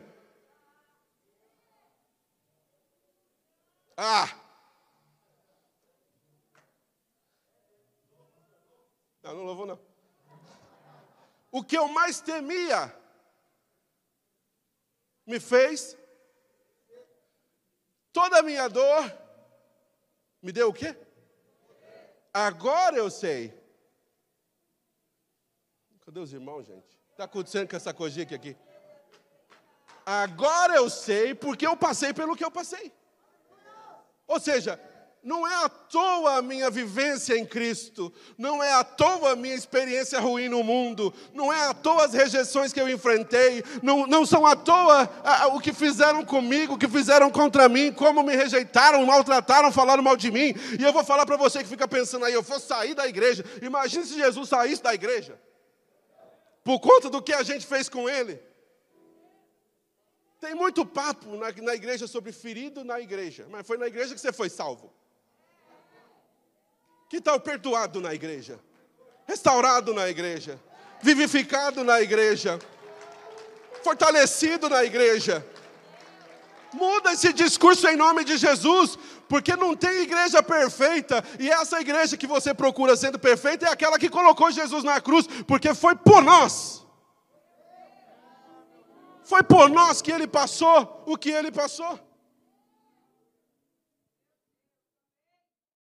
Ah! 3.96 4.30
Não, 9.22 9.36
não 9.36 9.44
louvou 9.44 9.66
não. 9.66 9.80
O 11.52 11.64
que 11.64 11.78
eu 11.78 11.88
mais 11.88 12.20
temia 12.20 12.94
me 15.26 15.40
fez 15.40 15.96
toda 18.12 18.40
a 18.40 18.44
minha 18.44 18.68
dor 18.68 19.23
me 20.44 20.52
deu 20.52 20.68
o 20.70 20.74
quê? 20.74 20.96
Agora 22.34 22.98
eu 22.98 23.10
sei. 23.10 23.58
Cadê 26.06 26.20
os 26.20 26.34
irmãos, 26.34 26.66
gente? 26.66 27.00
Está 27.12 27.24
acontecendo 27.24 27.70
com 27.70 27.78
essa 27.78 27.94
coisinha 27.94 28.26
aqui? 28.26 28.58
Agora 30.06 30.76
eu 30.76 30.90
sei 30.90 31.34
porque 31.34 31.66
eu 31.66 31.78
passei 31.78 32.14
pelo 32.14 32.36
que 32.36 32.44
eu 32.44 32.52
passei. 32.52 32.92
Ou 34.28 34.38
seja, 34.38 34.78
não 35.24 35.48
é 35.48 35.64
à 35.64 35.70
toa 35.70 36.38
a 36.38 36.42
minha 36.42 36.70
vivência 36.70 37.38
em 37.38 37.46
Cristo, 37.46 38.12
não 38.38 38.62
é 38.62 38.74
à 38.74 38.84
toa 38.84 39.32
a 39.32 39.36
minha 39.36 39.56
experiência 39.56 40.20
ruim 40.20 40.50
no 40.50 40.62
mundo, 40.64 41.14
não 41.34 41.52
é 41.52 41.68
à 41.68 41.74
toa 41.74 42.06
as 42.06 42.14
rejeições 42.14 42.74
que 42.74 42.82
eu 42.82 42.90
enfrentei, 42.90 43.64
não, 43.82 44.06
não 44.06 44.26
são 44.26 44.46
à 44.46 44.54
toa 44.54 45.10
a, 45.24 45.44
a, 45.44 45.48
o 45.48 45.62
que 45.62 45.72
fizeram 45.72 46.26
comigo, 46.26 46.74
o 46.74 46.78
que 46.78 46.90
fizeram 46.90 47.32
contra 47.32 47.70
mim, 47.70 47.94
como 47.94 48.22
me 48.22 48.36
rejeitaram, 48.36 49.06
maltrataram, 49.06 49.72
falaram 49.72 50.04
mal 50.04 50.18
de 50.18 50.30
mim. 50.30 50.54
E 50.78 50.84
eu 50.84 50.92
vou 50.92 51.06
falar 51.06 51.26
para 51.26 51.38
você 51.38 51.60
que 51.64 51.70
fica 51.70 51.88
pensando 51.88 52.26
aí, 52.26 52.34
eu 52.34 52.42
vou 52.42 52.60
sair 52.60 52.94
da 52.94 53.08
igreja. 53.08 53.46
Imagine 53.62 54.06
se 54.06 54.16
Jesus 54.16 54.50
saísse 54.50 54.84
da 54.84 54.94
igreja, 54.94 55.40
por 56.66 56.80
conta 56.82 57.10
do 57.10 57.22
que 57.22 57.32
a 57.32 57.44
gente 57.44 57.66
fez 57.66 57.88
com 57.88 58.10
ele. 58.10 58.42
Tem 60.42 60.54
muito 60.54 60.86
papo 60.86 61.38
na, 61.38 61.50
na 61.50 61.74
igreja 61.74 62.08
sobre 62.08 62.34
ferido 62.34 62.84
na 62.84 63.00
igreja, 63.00 63.48
mas 63.50 63.66
foi 63.66 63.78
na 63.78 63.88
igreja 63.88 64.14
que 64.14 64.20
você 64.20 64.34
foi 64.34 64.50
salvo. 64.50 64.92
Que 67.14 67.22
tal 67.22 67.40
perdoado 67.40 68.02
na 68.02 68.12
igreja? 68.12 68.60
restaurado 69.28 69.94
na 69.94 70.10
igreja, 70.10 70.60
vivificado 71.00 71.84
na 71.84 72.02
igreja, 72.02 72.58
fortalecido 73.84 74.68
na 74.68 74.84
igreja. 74.84 75.46
Muda 76.74 77.14
esse 77.14 77.32
discurso 77.32 77.88
em 77.88 77.96
nome 77.96 78.24
de 78.24 78.36
Jesus, 78.36 78.98
porque 79.30 79.56
não 79.56 79.76
tem 79.76 80.02
igreja 80.02 80.42
perfeita, 80.42 81.24
e 81.40 81.52
essa 81.52 81.80
igreja 81.80 82.18
que 82.18 82.26
você 82.26 82.52
procura 82.52 82.98
sendo 82.98 83.20
perfeita 83.20 83.68
é 83.68 83.70
aquela 83.70 84.00
que 84.00 84.10
colocou 84.10 84.50
Jesus 84.50 84.84
na 84.84 85.00
cruz, 85.00 85.28
porque 85.48 85.76
foi 85.76 85.96
por 85.96 86.24
nós. 86.24 86.84
Foi 89.24 89.44
por 89.44 89.70
nós 89.70 90.02
que 90.02 90.12
ele 90.12 90.26
passou 90.26 91.04
o 91.06 91.16
que 91.16 91.30
ele 91.30 91.52
passou. 91.52 92.00